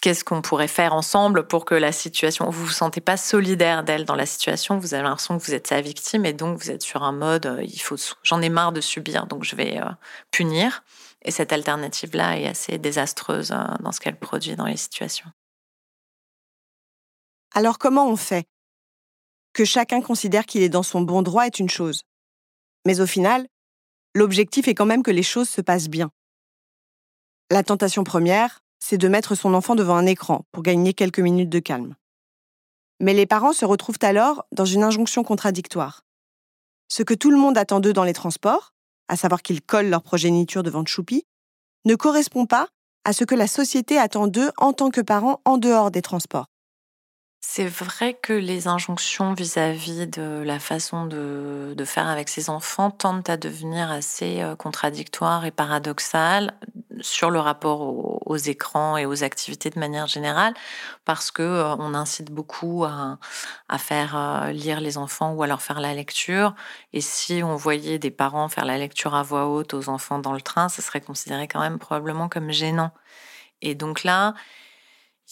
qu'est-ce 0.00 0.24
qu'on 0.24 0.42
pourrait 0.42 0.68
faire 0.68 0.94
ensemble 0.94 1.46
pour 1.46 1.64
que 1.64 1.74
la 1.74 1.92
situation, 1.92 2.48
vous 2.50 2.66
vous 2.66 2.72
sentez 2.72 3.00
pas 3.00 3.16
solidaire 3.16 3.84
d'elle 3.84 4.04
dans 4.04 4.14
la 4.14 4.26
situation, 4.26 4.78
vous 4.78 4.94
avez 4.94 5.02
l'impression 5.02 5.38
que 5.38 5.44
vous 5.44 5.54
êtes 5.54 5.66
sa 5.66 5.80
victime 5.80 6.24
et 6.24 6.32
donc 6.32 6.58
vous 6.58 6.70
êtes 6.70 6.82
sur 6.82 7.02
un 7.02 7.12
mode, 7.12 7.46
euh, 7.46 7.62
il 7.62 7.80
faut, 7.80 7.96
j'en 8.22 8.40
ai 8.40 8.48
marre 8.48 8.72
de 8.72 8.80
subir, 8.80 9.26
donc 9.26 9.44
je 9.44 9.56
vais 9.56 9.78
euh, 9.78 9.90
punir. 10.30 10.82
Et 11.22 11.30
cette 11.30 11.52
alternative-là 11.52 12.38
est 12.38 12.46
assez 12.46 12.78
désastreuse 12.78 13.52
euh, 13.52 13.62
dans 13.80 13.92
ce 13.92 14.00
qu'elle 14.00 14.18
produit 14.18 14.56
dans 14.56 14.66
les 14.66 14.78
situations. 14.78 15.30
Alors 17.54 17.78
comment 17.78 18.08
on 18.08 18.16
fait? 18.16 18.46
Que 19.52 19.64
chacun 19.64 20.00
considère 20.00 20.46
qu'il 20.46 20.62
est 20.62 20.68
dans 20.68 20.84
son 20.84 21.02
bon 21.02 21.22
droit 21.22 21.44
est 21.44 21.58
une 21.58 21.68
chose. 21.68 22.04
Mais 22.86 23.00
au 23.00 23.06
final, 23.06 23.46
l'objectif 24.14 24.68
est 24.68 24.74
quand 24.74 24.86
même 24.86 25.02
que 25.02 25.10
les 25.10 25.22
choses 25.22 25.48
se 25.48 25.60
passent 25.60 25.88
bien. 25.88 26.10
La 27.50 27.62
tentation 27.62 28.04
première, 28.04 28.60
c'est 28.78 28.98
de 28.98 29.08
mettre 29.08 29.34
son 29.34 29.54
enfant 29.54 29.74
devant 29.74 29.96
un 29.96 30.06
écran 30.06 30.44
pour 30.52 30.62
gagner 30.62 30.94
quelques 30.94 31.20
minutes 31.20 31.50
de 31.50 31.58
calme. 31.58 31.96
Mais 33.00 33.14
les 33.14 33.26
parents 33.26 33.52
se 33.52 33.64
retrouvent 33.64 33.98
alors 34.02 34.44
dans 34.52 34.64
une 34.64 34.82
injonction 34.82 35.24
contradictoire. 35.24 36.02
Ce 36.88 37.02
que 37.02 37.14
tout 37.14 37.30
le 37.30 37.36
monde 37.36 37.56
attend 37.56 37.80
d'eux 37.80 37.92
dans 37.92 38.04
les 38.04 38.12
transports, 38.12 38.72
à 39.08 39.16
savoir 39.16 39.42
qu'ils 39.42 39.62
collent 39.62 39.88
leur 39.88 40.02
progéniture 40.02 40.62
devant 40.62 40.84
Choupi, 40.84 41.24
ne 41.84 41.94
correspond 41.94 42.46
pas 42.46 42.68
à 43.04 43.12
ce 43.12 43.24
que 43.24 43.34
la 43.34 43.46
société 43.46 43.98
attend 43.98 44.26
d'eux 44.26 44.50
en 44.58 44.72
tant 44.72 44.90
que 44.90 45.00
parents 45.00 45.40
en 45.44 45.56
dehors 45.56 45.90
des 45.90 46.02
transports. 46.02 46.49
C'est 47.42 47.66
vrai 47.66 48.12
que 48.12 48.34
les 48.34 48.68
injonctions 48.68 49.32
vis-à-vis 49.32 50.06
de 50.06 50.42
la 50.44 50.58
façon 50.58 51.06
de, 51.06 51.74
faire 51.86 52.06
avec 52.06 52.28
ses 52.28 52.50
enfants 52.50 52.90
tendent 52.90 53.28
à 53.30 53.38
devenir 53.38 53.90
assez 53.90 54.42
euh, 54.42 54.54
contradictoires 54.56 55.46
et 55.46 55.50
paradoxales 55.50 56.52
sur 57.00 57.30
le 57.30 57.40
rapport 57.40 57.80
aux, 58.26 58.36
écrans 58.36 58.98
et 58.98 59.06
aux 59.06 59.24
activités 59.24 59.70
de 59.70 59.78
manière 59.78 60.06
générale, 60.06 60.52
parce 61.06 61.30
que 61.30 61.42
euh, 61.42 61.74
on 61.76 61.94
incite 61.94 62.30
beaucoup 62.30 62.84
à, 62.84 63.18
faire 63.78 64.16
euh, 64.16 64.52
lire 64.52 64.80
les 64.80 64.98
enfants 64.98 65.32
ou 65.32 65.42
à 65.42 65.46
leur 65.46 65.62
faire 65.62 65.80
la 65.80 65.94
lecture. 65.94 66.54
Et 66.92 67.00
si 67.00 67.42
on 67.42 67.56
voyait 67.56 67.98
des 67.98 68.10
parents 68.10 68.50
faire 68.50 68.66
la 68.66 68.76
lecture 68.76 69.14
à 69.14 69.22
voix 69.22 69.46
haute 69.46 69.72
aux 69.72 69.88
enfants 69.88 70.18
dans 70.18 70.34
le 70.34 70.42
train, 70.42 70.68
ce 70.68 70.82
serait 70.82 71.00
considéré 71.00 71.48
quand 71.48 71.60
même 71.60 71.78
probablement 71.78 72.28
comme 72.28 72.50
gênant. 72.50 72.92
Et 73.62 73.74
donc 73.74 74.04
là, 74.04 74.34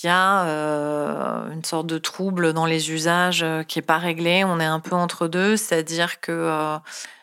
il 0.03 0.07
y 0.07 0.11
a 0.11 0.45
euh, 0.45 1.51
une 1.53 1.65
sorte 1.65 1.89
de 1.89 1.99
trouble 1.99 2.53
dans 2.53 2.67
les 2.67 2.93
usages 2.93 3.43
euh, 3.43 3.65
qui 3.65 3.81
est 3.81 3.83
pas 3.83 3.99
réglé. 3.99 4.45
On 4.45 4.61
est 4.61 4.65
un 4.65 4.79
peu 4.79 4.95
entre 4.95 5.27
deux, 5.27 5.57
c'est-à-dire 5.57 6.21
que 6.21 6.31
euh, 6.31 6.79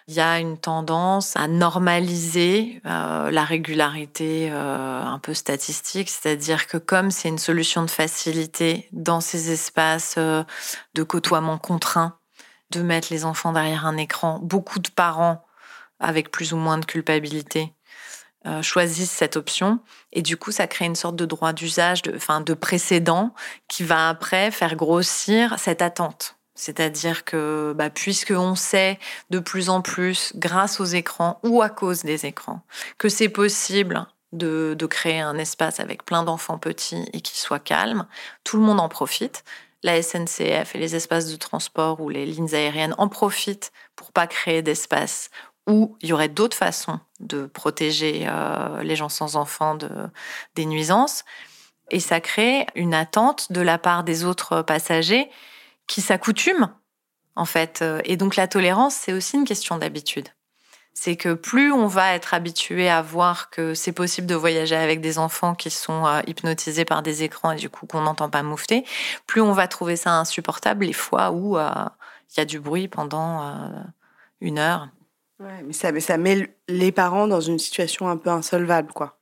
y 0.09 0.19
a 0.19 0.39
une 0.39 0.57
tendance 0.57 1.37
à 1.37 1.47
normaliser 1.47 2.81
la 2.83 3.43
régularité 3.43 4.51
un 4.51 5.17
peu 5.17 5.33
statistique, 5.33 6.11
c'est-à-dire 6.11 6.67
que 6.67 6.77
comme 6.77 7.09
c'est 7.09 7.27
une 7.27 7.39
solution 7.39 7.81
de 7.81 7.89
facilité 7.89 8.87
dans 8.91 9.19
ces 9.19 9.51
espaces 9.51 10.17
de 10.19 11.03
côtoiement 11.03 11.57
contraint, 11.57 12.19
de 12.69 12.83
mettre 12.83 13.07
les 13.09 13.25
enfants 13.25 13.51
derrière 13.51 13.87
un 13.87 13.97
écran, 13.97 14.39
beaucoup 14.43 14.77
de 14.77 14.89
parents 14.89 15.43
avec 15.99 16.29
plus 16.29 16.53
ou 16.53 16.57
moins 16.57 16.77
de 16.77 16.85
culpabilité 16.85 17.73
euh, 18.45 18.61
choisissent 18.61 19.11
cette 19.11 19.37
option. 19.37 19.79
Et 20.13 20.21
du 20.21 20.37
coup, 20.37 20.51
ça 20.51 20.67
crée 20.67 20.85
une 20.85 20.95
sorte 20.95 21.15
de 21.15 21.25
droit 21.25 21.51
d'usage, 21.51 22.03
de, 22.03 22.15
enfin, 22.15 22.41
de 22.41 22.53
précédent 22.53 23.33
qui 23.67 23.83
va 23.83 24.09
après 24.09 24.51
faire 24.51 24.75
grossir 24.75 25.55
cette 25.57 25.81
attente. 25.81 26.35
C'est-à-dire 26.53 27.25
que, 27.25 27.73
bah, 27.75 27.89
puisque 27.89 28.31
on 28.31 28.55
sait 28.55 28.99
de 29.29 29.39
plus 29.39 29.69
en 29.69 29.81
plus, 29.81 30.31
grâce 30.35 30.79
aux 30.79 30.85
écrans 30.85 31.39
ou 31.43 31.61
à 31.61 31.69
cause 31.69 32.03
des 32.03 32.25
écrans, 32.25 32.61
que 32.97 33.09
c'est 33.09 33.29
possible 33.29 34.05
de, 34.31 34.75
de, 34.77 34.85
créer 34.85 35.19
un 35.19 35.37
espace 35.37 35.79
avec 35.79 36.05
plein 36.05 36.23
d'enfants 36.23 36.57
petits 36.57 37.03
et 37.13 37.21
qui 37.21 37.37
soit 37.39 37.59
calme, 37.59 38.05
tout 38.43 38.57
le 38.57 38.63
monde 38.63 38.79
en 38.79 38.89
profite. 38.89 39.43
La 39.83 40.01
SNCF 40.01 40.75
et 40.75 40.79
les 40.79 40.95
espaces 40.95 41.31
de 41.31 41.35
transport 41.35 41.99
ou 41.99 42.09
les 42.09 42.25
lignes 42.25 42.53
aériennes 42.53 42.95
en 42.97 43.07
profitent 43.07 43.71
pour 43.95 44.11
pas 44.11 44.25
créer 44.27 44.61
d'espace 44.61 45.29
où 45.67 45.97
il 46.01 46.09
y 46.09 46.13
aurait 46.13 46.29
d'autres 46.29 46.57
façons 46.57 46.99
de 47.19 47.45
protéger 47.45 48.25
euh, 48.27 48.83
les 48.83 48.95
gens 48.95 49.09
sans 49.09 49.35
enfants 49.35 49.75
de, 49.75 49.89
des 50.55 50.65
nuisances. 50.65 51.23
Et 51.91 51.99
ça 51.99 52.19
crée 52.19 52.65
une 52.75 52.93
attente 52.93 53.51
de 53.51 53.61
la 53.61 53.77
part 53.77 54.03
des 54.03 54.25
autres 54.25 54.61
passagers 54.61 55.29
qui 55.87 56.01
s'accoutument, 56.01 56.71
en 57.35 57.45
fait. 57.45 57.83
Et 58.05 58.17
donc 58.17 58.35
la 58.35 58.47
tolérance, 58.47 58.95
c'est 58.95 59.13
aussi 59.13 59.37
une 59.37 59.45
question 59.45 59.77
d'habitude. 59.77 60.29
C'est 60.97 61.17
que 61.17 61.33
plus 61.33 61.71
on 61.73 61.87
va 61.87 62.13
être 62.13 62.33
habitué 62.33 62.89
à 62.89 63.01
voir 63.01 63.49
que 63.49 63.73
c'est 63.73 63.91
possible 63.91 64.25
de 64.27 64.33
voyager 64.33 64.77
avec 64.77 65.01
des 65.01 65.19
enfants 65.19 65.53
qui 65.53 65.69
sont 65.69 66.07
euh, 66.07 66.21
hypnotisés 66.25 66.85
par 66.85 67.03
des 67.03 67.21
écrans 67.23 67.51
et 67.51 67.57
du 67.57 67.69
coup 67.69 67.85
qu'on 67.85 68.01
n'entend 68.01 68.29
pas 68.29 68.43
moufter, 68.43 68.85
plus 69.27 69.41
on 69.41 69.51
va 69.51 69.67
trouver 69.67 69.97
ça 69.97 70.13
insupportable 70.13 70.85
les 70.85 70.93
fois 70.93 71.31
où 71.31 71.57
euh, 71.57 71.69
il 72.31 72.39
y 72.39 72.41
a 72.41 72.45
du 72.45 72.59
bruit 72.59 72.87
pendant 72.87 73.71
une 74.41 74.57
heure. 74.57 74.89
Ouais, 75.39 75.63
mais 75.63 75.73
ça, 75.73 75.97
ça 75.99 76.17
met 76.17 76.55
les 76.67 76.91
parents 76.91 77.27
dans 77.27 77.41
une 77.41 77.59
situation 77.59 78.07
un 78.09 78.17
peu 78.17 78.29
insolvable, 78.29 78.93
quoi. 78.93 79.19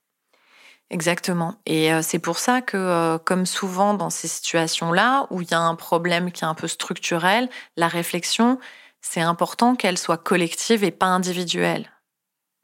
Exactement. 0.89 1.55
Et 1.65 1.91
euh, 1.93 2.01
c'est 2.03 2.19
pour 2.19 2.37
ça 2.37 2.61
que, 2.61 2.77
euh, 2.77 3.17
comme 3.17 3.45
souvent 3.45 3.95
dans 3.95 4.09
ces 4.11 4.27
situations-là, 4.27 5.27
où 5.31 5.41
il 5.41 5.49
y 5.49 5.53
a 5.55 5.59
un 5.59 5.75
problème 5.75 6.31
qui 6.31 6.43
est 6.43 6.47
un 6.47 6.53
peu 6.53 6.67
structurel, 6.67 7.49
la 7.77 7.87
réflexion, 7.87 8.59
c'est 9.01 9.21
important 9.21 9.75
qu'elle 9.75 9.97
soit 9.97 10.17
collective 10.17 10.83
et 10.83 10.91
pas 10.91 11.07
individuelle. 11.07 11.89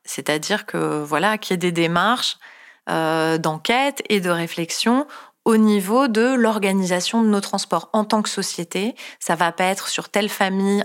C'est-à-dire 0.06 0.66
que, 0.66 1.04
voilà, 1.04 1.38
qu'il 1.38 1.54
y 1.54 1.56
ait 1.56 1.58
des 1.58 1.72
démarches 1.72 2.38
euh, 2.90 3.38
d'enquête 3.38 4.04
et 4.10 4.22
de 4.22 4.30
réflexion 4.30 5.08
au 5.46 5.58
niveau 5.58 6.08
de 6.08 6.36
l'organisation 6.36 7.24
de 7.24 7.30
nos 7.30 7.42
transports 7.42 7.90
en 7.94 8.06
tant 8.06 8.22
que 8.22 8.30
société. 8.30 8.96
Ça 9.20 9.36
va 9.36 9.52
pas 9.52 9.66
être 9.66 9.88
sur 9.88 10.10
telle 10.10 10.30
famille, 10.30 10.84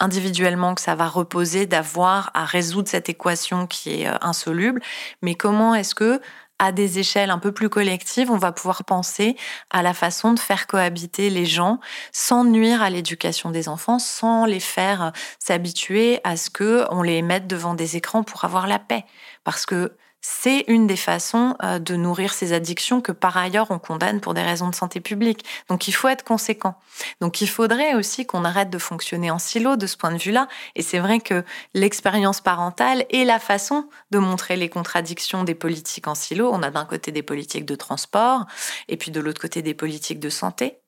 individuellement 0.00 0.74
que 0.74 0.80
ça 0.80 0.94
va 0.94 1.06
reposer 1.06 1.66
d'avoir 1.66 2.30
à 2.34 2.44
résoudre 2.44 2.88
cette 2.88 3.08
équation 3.08 3.66
qui 3.66 4.02
est 4.02 4.08
euh, 4.08 4.16
insoluble, 4.20 4.80
mais 5.22 5.34
comment 5.34 5.74
est-ce 5.74 5.94
que 5.94 6.20
à 6.58 6.72
des 6.72 6.98
échelles 6.98 7.30
un 7.30 7.38
peu 7.38 7.52
plus 7.52 7.70
collectives, 7.70 8.30
on 8.30 8.36
va 8.36 8.52
pouvoir 8.52 8.84
penser 8.84 9.34
à 9.70 9.82
la 9.82 9.94
façon 9.94 10.34
de 10.34 10.38
faire 10.38 10.66
cohabiter 10.66 11.30
les 11.30 11.46
gens 11.46 11.80
sans 12.12 12.44
nuire 12.44 12.82
à 12.82 12.90
l'éducation 12.90 13.50
des 13.50 13.66
enfants, 13.68 13.98
sans 13.98 14.44
les 14.44 14.60
faire 14.60 15.02
euh, 15.02 15.10
s'habituer 15.38 16.20
à 16.22 16.36
ce 16.36 16.50
que 16.50 16.84
on 16.90 17.02
les 17.02 17.22
mette 17.22 17.46
devant 17.46 17.74
des 17.74 17.96
écrans 17.96 18.22
pour 18.22 18.44
avoir 18.44 18.66
la 18.66 18.78
paix? 18.78 19.04
Parce 19.42 19.64
que 19.64 19.96
c'est 20.20 20.64
une 20.68 20.86
des 20.86 20.96
façons 20.96 21.56
euh, 21.62 21.78
de 21.78 21.96
nourrir 21.96 22.32
ces 22.34 22.52
addictions 22.52 23.00
que 23.00 23.12
par 23.12 23.36
ailleurs 23.36 23.70
on 23.70 23.78
condamne 23.78 24.20
pour 24.20 24.34
des 24.34 24.42
raisons 24.42 24.68
de 24.68 24.74
santé 24.74 25.00
publique. 25.00 25.44
Donc 25.68 25.88
il 25.88 25.92
faut 25.92 26.08
être 26.08 26.24
conséquent. 26.24 26.74
Donc 27.20 27.40
il 27.40 27.48
faudrait 27.48 27.94
aussi 27.94 28.26
qu'on 28.26 28.44
arrête 28.44 28.70
de 28.70 28.78
fonctionner 28.78 29.30
en 29.30 29.38
silo 29.38 29.76
de 29.76 29.86
ce 29.86 29.96
point 29.96 30.12
de 30.12 30.18
vue-là. 30.18 30.48
Et 30.76 30.82
c'est 30.82 30.98
vrai 30.98 31.20
que 31.20 31.44
l'expérience 31.74 32.40
parentale 32.40 33.06
est 33.10 33.24
la 33.24 33.38
façon 33.38 33.88
de 34.10 34.18
montrer 34.18 34.56
les 34.56 34.68
contradictions 34.68 35.44
des 35.44 35.54
politiques 35.54 36.06
en 36.06 36.14
silo. 36.14 36.50
On 36.52 36.62
a 36.62 36.70
d'un 36.70 36.84
côté 36.84 37.12
des 37.12 37.22
politiques 37.22 37.64
de 37.64 37.74
transport 37.74 38.46
et 38.88 38.96
puis 38.96 39.10
de 39.10 39.20
l'autre 39.20 39.40
côté 39.40 39.62
des 39.62 39.74
politiques 39.74 40.20
de 40.20 40.30
santé. 40.30 40.78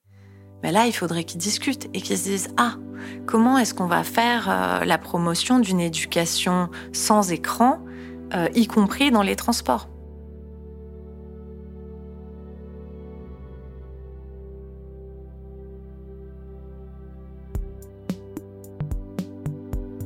Mais 0.63 0.73
là, 0.73 0.87
il 0.87 0.93
faudrait 0.93 1.25
qu'ils 1.25 1.41
discutent 1.41 1.89
et 1.93 2.01
qu'ils 2.01 2.19
se 2.19 2.25
disent 2.25 2.49
Ah, 2.57 2.75
comment 3.27 3.59
est-ce 3.59 3.75
qu'on 3.75 3.87
va 3.87 4.05
faire 4.05 4.49
euh, 4.49 4.85
la 4.85 4.99
promotion 4.99 5.59
d'une 5.59 5.81
éducation 5.81 6.71
sans 6.93 7.33
écran 7.33 7.81
euh, 8.35 8.49
y 8.55 8.67
compris 8.67 9.11
dans 9.11 9.23
les 9.23 9.37
transports. 9.37 9.89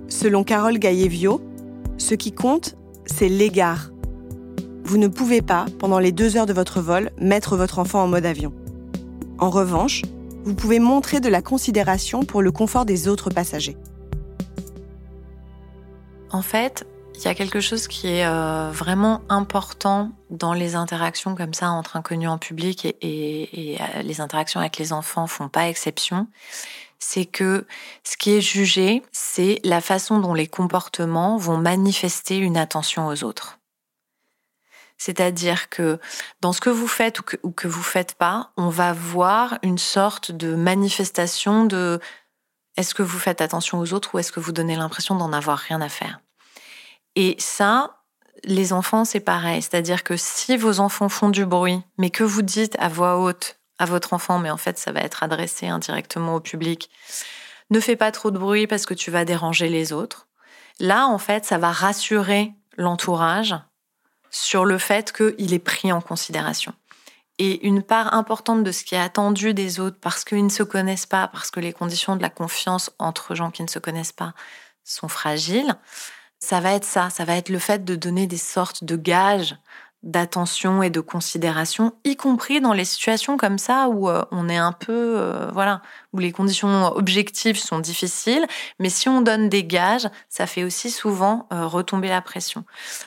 Selon 0.09 0.43
Carole 0.43 0.79
Gaillevio, 0.79 1.41
ce 1.99 2.15
qui 2.15 2.33
compte, 2.33 2.77
c'est 3.05 3.29
l'égard. 3.29 3.91
Vous 4.83 4.99
ne 4.99 5.07
pouvez 5.07 5.43
pas, 5.43 5.67
pendant 5.79 5.99
les 6.01 6.11
deux 6.11 6.37
heures 6.37 6.47
de 6.47 6.53
votre 6.53 6.81
vol, 6.81 7.11
mettre 7.21 7.57
votre 7.57 7.79
enfant 7.79 8.03
en 8.03 8.09
mode 8.09 8.27
avion. 8.27 8.53
En 9.39 9.51
revanche, 9.51 10.03
vous 10.45 10.55
pouvez 10.55 10.79
montrer 10.79 11.21
de 11.21 11.29
la 11.29 11.43
considération 11.43 12.25
pour 12.25 12.43
le 12.43 12.51
confort 12.51 12.87
des 12.87 13.07
autres 13.09 13.31
passagers. 13.31 13.77
En 16.31 16.43
fait, 16.43 16.87
il 17.17 17.25
y 17.25 17.29
a 17.29 17.35
quelque 17.35 17.61
chose 17.61 17.89
qui 17.89 18.09
est 18.09 18.27
euh, 18.27 18.71
vraiment 18.71 19.23
important 19.29 20.13
dans 20.31 20.53
les 20.53 20.75
interactions 20.75 21.35
comme 21.35 21.55
ça 21.55 21.71
entre 21.71 21.97
inconnus 21.97 22.29
en 22.29 22.39
public 22.39 22.87
et, 23.01 23.79
euh, 23.81 24.03
les 24.03 24.21
interactions 24.21 24.61
avec 24.61 24.77
les 24.77 24.93
enfants 24.93 25.27
font 25.27 25.49
pas 25.49 25.69
exception. 25.69 26.29
C'est 26.99 27.25
que 27.25 27.67
ce 28.05 28.17
qui 28.17 28.33
est 28.33 28.41
jugé, 28.41 29.03
c'est 29.13 29.61
la 29.65 29.81
façon 29.81 30.19
dont 30.19 30.35
les 30.35 30.47
comportements 30.47 31.37
vont 31.37 31.57
manifester 31.57 32.37
une 32.37 32.57
attention 32.57 33.07
aux 33.07 33.25
autres. 33.25 33.59
C'est-à-dire 34.99 35.69
que 35.69 35.99
dans 36.41 36.53
ce 36.53 36.61
que 36.61 36.71
vous 36.71 36.89
faites 36.89 37.21
ou 37.21 37.23
que, 37.23 37.37
ou 37.43 37.51
que 37.51 37.69
vous 37.69 37.83
faites 37.83 38.15
pas, 38.15 38.53
on 38.57 38.69
va 38.69 38.93
voir 38.93 39.59
une 39.63 39.79
sorte 39.79 40.33
de 40.33 40.55
manifestation 40.55 41.65
de 41.65 42.01
est-ce 42.77 42.95
que 42.95 43.03
vous 43.03 43.19
faites 43.19 43.41
attention 43.41 43.79
aux 43.79 43.93
autres 43.95 44.15
ou 44.15 44.19
est-ce 44.19 44.33
que 44.33 44.41
vous 44.41 44.53
donnez 44.53 44.77
l'impression 44.77 45.15
d'en 45.15 45.33
avoir 45.33 45.59
rien 45.59 45.81
à 45.81 45.89
faire? 45.89 46.21
Et 47.17 47.35
ça, 47.39 47.97
les 48.45 48.73
enfants, 48.73 49.05
c'est 49.05 49.21
pareil. 49.21 49.63
C'est-à-dire 49.63 50.05
que 50.05 50.17
si 50.17 50.57
vos 50.57 50.81
enfants 50.81 51.09
font 51.09 51.31
du 51.31 51.45
bruit, 51.45 51.81
mais 51.99 52.11
que 52.11 52.23
vous 52.23 52.43
dites 52.43 52.77
à 52.79 52.89
voix 52.89 53.19
haute 53.19 53.59
à 53.79 53.85
votre 53.85 54.13
enfant, 54.13 54.39
mais 54.39 54.51
en 54.51 54.57
fait, 54.57 54.79
ça 54.79 54.93
va 54.93 55.01
être 55.01 55.23
adressé 55.23 55.67
indirectement 55.67 56.37
au 56.37 56.41
public, 56.41 56.91
ne 57.71 57.81
fais 57.81 57.97
pas 57.97 58.13
trop 58.13 58.31
de 58.31 58.39
bruit 58.39 58.67
parce 58.67 58.87
que 58.87 58.95
tu 58.95 59.11
vas 59.11 59.25
déranger 59.25 59.69
les 59.69 59.93
autres. 59.93 60.29
Là, 60.79 61.07
en 61.07 61.19
fait, 61.19 61.45
ça 61.45 61.59
va 61.59 61.73
rassurer 61.73 62.53
l'entourage 62.77 63.55
sur 64.31 64.65
le 64.65 64.79
fait 64.79 65.13
qu'il 65.13 65.53
est 65.53 65.59
pris 65.59 65.93
en 65.93 66.01
considération. 66.01 66.75
Et 67.39 67.67
une 67.67 67.83
part 67.83 68.15
importante 68.15 68.65
de 68.65 68.73
ce 68.73 68.85
qui 68.85 68.95
est 68.95 69.01
attendu 69.01 69.53
des 69.53 69.79
autres, 69.79 69.99
parce 70.01 70.25
qu'ils 70.25 70.45
ne 70.45 70.51
se 70.51 70.63
connaissent 70.63 71.07
pas, 71.07 71.29
parce 71.29 71.51
que 71.51 71.61
les 71.61 71.73
conditions 71.73 72.17
de 72.17 72.23
la 72.23 72.31
confiance 72.31 72.91
entre 72.99 73.35
gens 73.35 73.51
qui 73.51 73.63
ne 73.63 73.69
se 73.69 73.79
connaissent 73.79 74.13
pas 74.13 74.33
sont 74.85 75.09
fragiles, 75.09 75.75
ça 76.39 76.61
va 76.61 76.73
être 76.73 76.85
ça, 76.85 77.11
ça 77.11 77.25
va 77.25 77.37
être 77.37 77.49
le 77.49 77.59
fait 77.59 77.85
de 77.85 77.97
donner 77.97 78.27
des 78.27 78.37
sortes 78.37 78.85
de 78.85 78.97
gages 78.97 79.57
d'attention 80.07 80.85
et 80.85 80.91
de 80.91 81.01
considération, 81.01 81.93
y 82.05 82.17
compris 82.17 82.61
dans 82.61 82.73
les 82.73 82.85
situations 82.85 83.37
comme 83.37 83.59
ça 83.59 83.89
où 83.89 84.09
euh, 84.09 84.23
on 84.31 84.49
est 84.49 84.57
un 84.57 84.73
peu, 84.73 85.19
euh, 85.19 85.51
voilà, 85.53 85.83
où 86.13 86.19
les 86.19 86.31
conditions 86.31 86.93
objectives 86.95 87.59
sont 87.59 87.81
difficiles, 87.81 88.47
mais 88.79 88.89
si 88.89 89.09
on 89.09 89.21
donne 89.21 89.49
des 89.49 89.65
gages, 89.65 90.09
ça 90.29 90.47
fait 90.47 90.63
aussi 90.63 90.93
souvent 90.93 91.49
euh, 91.53 91.67
retomber 91.67 92.09
la 92.09 92.23
pression. 92.23 92.65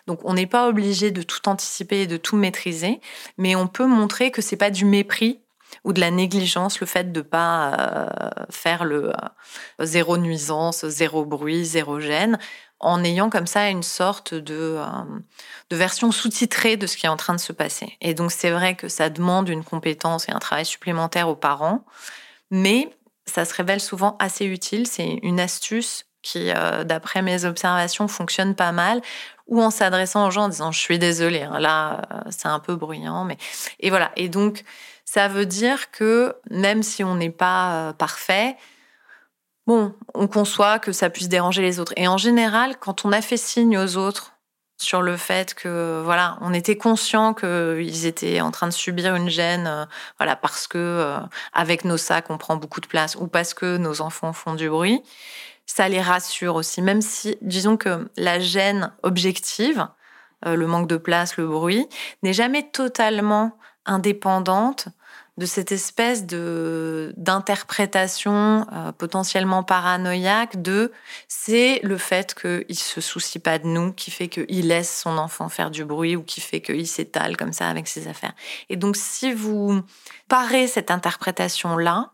Donc 0.07 0.19
on 0.25 0.33
n'est 0.33 0.45
pas 0.45 0.67
obligé 0.67 1.09
de 1.09 1.21
tout 1.21 1.47
anticiper 1.47 2.01
et 2.01 2.07
de 2.07 2.17
tout 2.17 2.35
maîtriser, 2.35 2.99
mais 3.37 3.55
on 3.55 3.67
peut 3.67 3.87
montrer 3.87 4.29
que 4.29 4.41
c'est 4.41 4.57
pas 4.57 4.69
du 4.69 4.83
mépris 4.83 5.39
ou 5.85 5.93
de 5.93 6.01
la 6.01 6.11
négligence, 6.11 6.81
le 6.81 6.87
fait 6.87 7.13
de 7.13 7.21
pas 7.21 8.11
faire 8.49 8.83
le 8.83 9.13
zéro 9.79 10.17
nuisance, 10.17 10.85
zéro 10.87 11.25
bruit, 11.25 11.63
zéro 11.63 11.99
gêne 11.99 12.39
en 12.79 13.03
ayant 13.03 13.29
comme 13.29 13.47
ça 13.47 13.69
une 13.69 13.83
sorte 13.83 14.33
de, 14.33 14.75
euh, 14.77 14.85
de 15.69 15.75
version 15.75 16.11
sous-titrée 16.11 16.77
de 16.77 16.87
ce 16.87 16.95
qui 16.97 17.05
est 17.05 17.09
en 17.09 17.17
train 17.17 17.33
de 17.33 17.39
se 17.39 17.51
passer. 17.51 17.97
Et 18.01 18.13
donc 18.13 18.31
c'est 18.31 18.51
vrai 18.51 18.75
que 18.75 18.87
ça 18.87 19.09
demande 19.09 19.49
une 19.49 19.63
compétence 19.63 20.29
et 20.29 20.31
un 20.31 20.39
travail 20.39 20.65
supplémentaire 20.65 21.27
aux 21.27 21.35
parents, 21.35 21.85
mais 22.51 22.89
ça 23.25 23.45
se 23.45 23.53
révèle 23.53 23.81
souvent 23.81 24.15
assez 24.19 24.45
utile. 24.45 24.87
C'est 24.87 25.19
une 25.23 25.39
astuce 25.39 26.05
qui, 26.21 26.51
euh, 26.51 26.83
d'après 26.83 27.21
mes 27.21 27.45
observations, 27.45 28.07
fonctionne 28.07 28.55
pas 28.55 28.71
mal, 28.71 29.01
ou 29.47 29.61
en 29.61 29.71
s'adressant 29.71 30.27
aux 30.27 30.31
gens 30.31 30.43
en 30.43 30.49
disant 30.49 30.71
je 30.71 30.79
suis 30.79 30.99
désolée, 30.99 31.43
hein, 31.43 31.59
là 31.59 32.01
euh, 32.11 32.21
c'est 32.29 32.47
un 32.47 32.59
peu 32.59 32.75
bruyant, 32.75 33.25
mais 33.25 33.37
et 33.79 33.89
voilà. 33.89 34.11
Et 34.15 34.29
donc 34.29 34.63
ça 35.05 35.27
veut 35.27 35.45
dire 35.45 35.91
que 35.91 36.35
même 36.49 36.83
si 36.83 37.03
on 37.03 37.15
n'est 37.15 37.31
pas 37.31 37.93
parfait, 37.97 38.55
bon, 39.69 39.93
on 40.15 40.27
conçoit 40.27 40.79
que 40.79 40.91
ça 40.91 41.11
puisse 41.11 41.29
déranger 41.29 41.61
les 41.61 41.79
autres. 41.79 41.93
Et 41.95 42.07
en 42.07 42.17
général, 42.17 42.77
quand 42.79 43.05
on 43.05 43.11
a 43.11 43.21
fait 43.21 43.37
signe 43.37 43.77
aux 43.77 43.97
autres 43.97 44.33
sur 44.81 45.03
le 45.03 45.15
fait 45.15 45.53
que 45.53 46.01
voilà, 46.03 46.39
on 46.41 46.55
était 46.55 46.75
conscient 46.75 47.35
qu'ils 47.35 48.07
étaient 48.07 48.41
en 48.41 48.49
train 48.49 48.65
de 48.65 48.73
subir 48.73 49.15
une 49.15 49.29
gêne, 49.29 49.67
euh, 49.67 49.85
voilà, 50.17 50.35
parce 50.35 50.65
que 50.65 50.79
euh, 50.79 51.19
avec 51.53 51.85
nos 51.85 51.97
sacs 51.97 52.31
on 52.31 52.39
prend 52.39 52.55
beaucoup 52.55 52.81
de 52.81 52.87
place 52.87 53.15
ou 53.15 53.27
parce 53.27 53.53
que 53.53 53.77
nos 53.77 54.01
enfants 54.01 54.33
font 54.33 54.55
du 54.55 54.69
bruit, 54.69 55.03
ça 55.67 55.87
les 55.87 56.01
rassure 56.01 56.55
aussi. 56.55 56.81
Même 56.81 57.01
si, 57.03 57.37
disons 57.43 57.77
que 57.77 58.09
la 58.17 58.39
gêne 58.39 58.91
objective, 59.03 59.87
euh, 60.47 60.55
le 60.55 60.65
manque 60.65 60.87
de 60.87 60.97
place, 60.97 61.37
le 61.37 61.45
bruit, 61.45 61.87
n'est 62.23 62.33
jamais 62.33 62.63
totalement 62.71 63.55
indépendante 63.85 64.87
de 65.39 65.45
cette 65.45 65.71
espèce 65.71 66.25
de 66.25 67.13
d'interprétation 67.15 68.67
euh, 68.73 68.91
potentiellement 68.91 69.63
paranoïaque 69.63 70.61
de 70.61 70.91
c'est 71.29 71.79
le 71.81 71.97
fait 71.97 72.35
qu'il 72.35 72.77
se 72.77 72.99
soucie 72.99 73.39
pas 73.39 73.57
de 73.57 73.65
nous 73.65 73.93
qui 73.93 74.11
fait 74.11 74.27
qu'il 74.27 74.67
laisse 74.67 75.01
son 75.01 75.17
enfant 75.17 75.47
faire 75.47 75.71
du 75.71 75.85
bruit 75.85 76.17
ou 76.17 76.23
qui 76.23 76.41
fait 76.41 76.59
qu'il 76.59 76.85
s'étale 76.85 77.37
comme 77.37 77.53
ça 77.53 77.69
avec 77.69 77.87
ses 77.87 78.09
affaires. 78.09 78.33
Et 78.67 78.75
donc 78.75 78.97
si 78.97 79.31
vous 79.31 79.81
parez 80.27 80.67
cette 80.67 80.91
interprétation 80.91 81.77
là, 81.77 82.11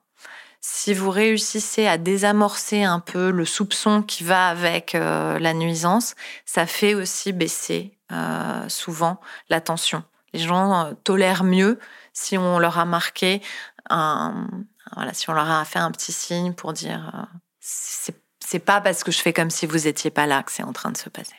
si 0.62 0.94
vous 0.94 1.10
réussissez 1.10 1.88
à 1.88 1.98
désamorcer 1.98 2.84
un 2.84 3.00
peu 3.00 3.32
le 3.32 3.46
soupçon 3.46 4.04
qui 4.04 4.24
va 4.24 4.50
avec 4.50 4.94
euh, 4.94 5.40
la 5.40 5.56
nuisance, 5.56 6.14
ça 6.46 6.68
fait 6.68 6.94
aussi 6.94 7.34
baisser 7.34 7.98
euh, 8.12 8.70
souvent 8.70 9.20
la 9.50 9.62
tension. 9.62 10.04
Les 10.34 10.42
gens 10.42 10.92
tolèrent 11.04 11.44
mieux 11.44 11.80
si 12.16 12.38
on 12.38 12.58
leur 12.58 12.80
a 12.80 12.86
marqué 12.86 13.42
un, 13.90 14.48
voilà, 14.96 15.14
si 15.14 15.30
on 15.30 15.34
leur 15.34 15.50
a 15.50 15.64
fait 15.66 15.80
un 15.80 15.92
petit 15.92 16.14
signe 16.14 16.54
pour 16.54 16.74
dire 16.74 17.12
euh, 17.14 17.36
c'est 17.60 18.60
pas 18.60 18.80
parce 18.80 19.04
que 19.04 19.12
je 19.12 19.20
fais 19.20 19.34
comme 19.34 19.50
si 19.50 19.66
vous 19.66 19.88
étiez 19.88 20.12
pas 20.12 20.26
là 20.26 20.42
que 20.42 20.52
c'est 20.52 20.64
en 20.64 20.72
train 20.72 20.92
de 20.92 20.98
se 20.98 21.10
passer. 21.10 21.36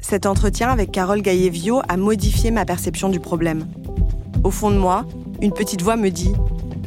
Cet 0.00 0.24
entretien 0.24 0.70
avec 0.70 0.90
Carole 0.90 1.20
Gaillevio 1.20 1.82
a 1.86 1.98
modifié 1.98 2.50
ma 2.50 2.64
perception 2.64 3.10
du 3.10 3.20
problème. 3.20 3.68
Au 4.42 4.50
fond 4.50 4.70
de 4.70 4.78
moi, 4.78 5.06
une 5.42 5.52
petite 5.52 5.82
voix 5.82 5.96
me 5.96 6.08
dit 6.08 6.32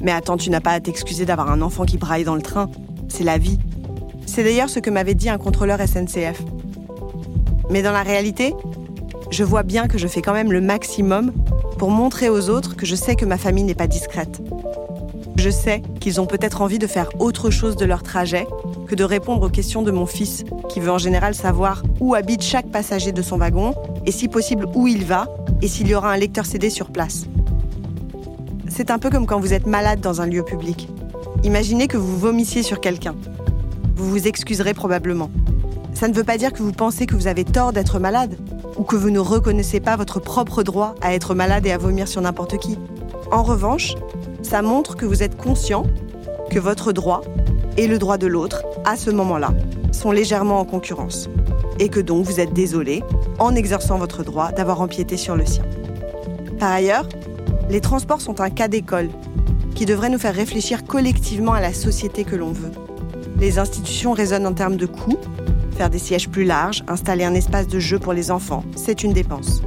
Mais 0.01 0.11
attends, 0.11 0.37
tu 0.37 0.49
n'as 0.49 0.61
pas 0.61 0.71
à 0.71 0.79
t'excuser 0.79 1.25
d'avoir 1.25 1.51
un 1.51 1.61
enfant 1.61 1.85
qui 1.85 1.97
braille 1.97 2.23
dans 2.23 2.35
le 2.35 2.41
train. 2.41 2.69
C'est 3.07 3.23
la 3.23 3.37
vie. 3.37 3.59
C'est 4.33 4.45
d'ailleurs 4.45 4.69
ce 4.69 4.79
que 4.79 4.89
m'avait 4.89 5.13
dit 5.13 5.27
un 5.27 5.37
contrôleur 5.37 5.79
SNCF. 5.81 6.41
Mais 7.69 7.81
dans 7.81 7.91
la 7.91 8.01
réalité, 8.01 8.53
je 9.29 9.43
vois 9.43 9.63
bien 9.63 9.89
que 9.89 9.97
je 9.97 10.07
fais 10.07 10.21
quand 10.21 10.31
même 10.31 10.53
le 10.53 10.61
maximum 10.61 11.33
pour 11.77 11.91
montrer 11.91 12.29
aux 12.29 12.49
autres 12.49 12.77
que 12.77 12.85
je 12.85 12.95
sais 12.95 13.17
que 13.17 13.25
ma 13.25 13.37
famille 13.37 13.65
n'est 13.65 13.75
pas 13.75 13.87
discrète. 13.87 14.39
Je 15.35 15.49
sais 15.49 15.81
qu'ils 15.99 16.21
ont 16.21 16.27
peut-être 16.27 16.61
envie 16.61 16.79
de 16.79 16.87
faire 16.87 17.09
autre 17.19 17.49
chose 17.49 17.75
de 17.75 17.83
leur 17.83 18.03
trajet 18.03 18.47
que 18.87 18.95
de 18.95 19.03
répondre 19.03 19.45
aux 19.45 19.49
questions 19.49 19.81
de 19.81 19.91
mon 19.91 20.05
fils, 20.05 20.45
qui 20.69 20.79
veut 20.79 20.91
en 20.91 20.97
général 20.97 21.35
savoir 21.35 21.83
où 21.99 22.15
habite 22.15 22.41
chaque 22.41 22.71
passager 22.71 23.11
de 23.11 23.21
son 23.21 23.37
wagon, 23.37 23.75
et 24.05 24.13
si 24.13 24.29
possible 24.29 24.65
où 24.75 24.87
il 24.87 25.03
va, 25.03 25.27
et 25.61 25.67
s'il 25.67 25.89
y 25.89 25.93
aura 25.93 26.09
un 26.09 26.17
lecteur 26.17 26.45
CD 26.45 26.69
sur 26.69 26.89
place. 26.91 27.25
C'est 28.69 28.91
un 28.91 28.97
peu 28.97 29.09
comme 29.09 29.25
quand 29.25 29.41
vous 29.41 29.51
êtes 29.51 29.67
malade 29.67 29.99
dans 29.99 30.21
un 30.21 30.25
lieu 30.25 30.43
public. 30.43 30.87
Imaginez 31.43 31.89
que 31.89 31.97
vous 31.97 32.17
vomissiez 32.17 32.63
sur 32.63 32.79
quelqu'un 32.79 33.15
vous 33.95 34.09
vous 34.09 34.27
excuserez 34.27 34.73
probablement. 34.73 35.29
Ça 35.93 36.07
ne 36.07 36.13
veut 36.13 36.23
pas 36.23 36.37
dire 36.37 36.53
que 36.53 36.63
vous 36.63 36.71
pensez 36.71 37.05
que 37.05 37.15
vous 37.15 37.27
avez 37.27 37.43
tort 37.43 37.73
d'être 37.73 37.99
malade 37.99 38.37
ou 38.77 38.83
que 38.83 38.95
vous 38.95 39.09
ne 39.09 39.19
reconnaissez 39.19 39.79
pas 39.79 39.95
votre 39.95 40.19
propre 40.19 40.63
droit 40.63 40.95
à 41.01 41.13
être 41.13 41.35
malade 41.35 41.65
et 41.65 41.71
à 41.71 41.77
vomir 41.77 42.07
sur 42.07 42.21
n'importe 42.21 42.57
qui. 42.57 42.77
En 43.31 43.43
revanche, 43.43 43.95
ça 44.41 44.61
montre 44.61 44.95
que 44.95 45.05
vous 45.05 45.23
êtes 45.23 45.37
conscient 45.37 45.83
que 46.49 46.59
votre 46.59 46.91
droit 46.91 47.21
et 47.77 47.87
le 47.87 47.97
droit 47.97 48.17
de 48.17 48.27
l'autre, 48.27 48.63
à 48.85 48.97
ce 48.97 49.09
moment-là, 49.09 49.53
sont 49.91 50.11
légèrement 50.11 50.59
en 50.59 50.65
concurrence. 50.65 51.29
Et 51.79 51.89
que 51.89 51.99
donc 51.99 52.25
vous 52.25 52.39
êtes 52.39 52.53
désolé, 52.53 53.03
en 53.39 53.55
exerçant 53.55 53.97
votre 53.97 54.23
droit, 54.23 54.51
d'avoir 54.51 54.81
empiété 54.81 55.17
sur 55.17 55.35
le 55.35 55.45
sien. 55.45 55.63
Par 56.59 56.71
ailleurs, 56.71 57.07
les 57.69 57.81
transports 57.81 58.21
sont 58.21 58.41
un 58.41 58.49
cas 58.49 58.67
d'école 58.67 59.09
qui 59.75 59.85
devrait 59.85 60.09
nous 60.09 60.19
faire 60.19 60.35
réfléchir 60.35 60.83
collectivement 60.83 61.53
à 61.53 61.61
la 61.61 61.73
société 61.73 62.23
que 62.23 62.35
l'on 62.35 62.51
veut. 62.51 62.71
Les 63.41 63.57
institutions 63.57 64.13
raisonnent 64.13 64.45
en 64.45 64.53
termes 64.53 64.77
de 64.77 64.85
coûts. 64.85 65.17
Faire 65.75 65.89
des 65.89 65.97
sièges 65.97 66.29
plus 66.29 66.43
larges, 66.43 66.83
installer 66.87 67.23
un 67.23 67.33
espace 67.33 67.67
de 67.67 67.79
jeu 67.79 67.97
pour 67.97 68.13
les 68.13 68.29
enfants, 68.29 68.63
c'est 68.75 69.03
une 69.03 69.13
dépense. 69.13 69.63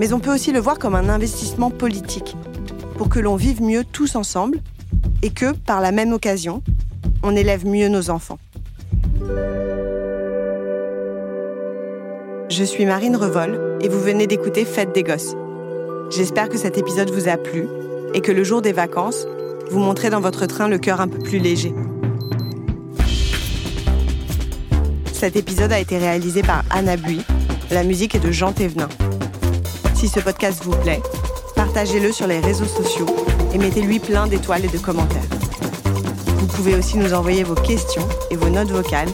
Mais 0.00 0.12
on 0.12 0.18
peut 0.18 0.34
aussi 0.34 0.50
le 0.50 0.58
voir 0.58 0.80
comme 0.80 0.96
un 0.96 1.08
investissement 1.08 1.70
politique, 1.70 2.36
pour 2.96 3.08
que 3.08 3.20
l'on 3.20 3.36
vive 3.36 3.62
mieux 3.62 3.84
tous 3.84 4.16
ensemble 4.16 4.58
et 5.22 5.30
que, 5.30 5.52
par 5.52 5.80
la 5.80 5.92
même 5.92 6.12
occasion, 6.12 6.60
on 7.22 7.36
élève 7.36 7.64
mieux 7.64 7.88
nos 7.88 8.10
enfants. 8.10 8.38
Je 12.50 12.64
suis 12.64 12.84
Marine 12.84 13.14
Revol 13.14 13.78
et 13.80 13.88
vous 13.88 14.00
venez 14.00 14.26
d'écouter 14.26 14.64
Fête 14.64 14.92
des 14.92 15.04
Gosses. 15.04 15.36
J'espère 16.10 16.48
que 16.48 16.58
cet 16.58 16.78
épisode 16.78 17.10
vous 17.10 17.28
a 17.28 17.36
plu 17.36 17.68
et 18.12 18.22
que 18.22 18.32
le 18.32 18.42
jour 18.42 18.60
des 18.60 18.72
vacances, 18.72 19.24
vous 19.70 19.78
montrez 19.78 20.10
dans 20.10 20.20
votre 20.20 20.46
train 20.46 20.66
le 20.66 20.78
cœur 20.78 21.00
un 21.00 21.06
peu 21.06 21.18
plus 21.18 21.38
léger. 21.38 21.72
Cet 25.18 25.34
épisode 25.34 25.72
a 25.72 25.80
été 25.80 25.98
réalisé 25.98 26.42
par 26.42 26.62
Anna 26.70 26.96
Bui. 26.96 27.20
La 27.72 27.82
musique 27.82 28.14
est 28.14 28.20
de 28.20 28.30
Jean 28.30 28.52
Thévenin. 28.52 28.88
Si 29.96 30.06
ce 30.06 30.20
podcast 30.20 30.62
vous 30.62 30.76
plaît, 30.76 31.02
partagez-le 31.56 32.12
sur 32.12 32.28
les 32.28 32.38
réseaux 32.38 32.66
sociaux 32.66 33.06
et 33.52 33.58
mettez-lui 33.58 33.98
plein 33.98 34.28
d'étoiles 34.28 34.64
et 34.64 34.68
de 34.68 34.78
commentaires. 34.78 35.28
Vous 36.36 36.46
pouvez 36.46 36.76
aussi 36.76 36.98
nous 36.98 37.14
envoyer 37.14 37.42
vos 37.42 37.56
questions 37.56 38.08
et 38.30 38.36
vos 38.36 38.48
notes 38.48 38.70
vocales 38.70 39.08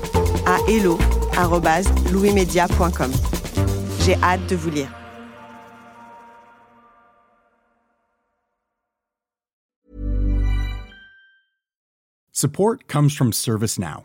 à 0.45 0.59
hello.louismedia.com. 0.69 3.13
J'ai 4.01 4.17
hâte 4.23 4.47
de 4.47 4.57
vous 4.57 4.69
lire. 4.69 4.91
Support 12.31 12.87
comes 12.89 13.09
from 13.09 13.33
ServiceNow, 13.33 14.05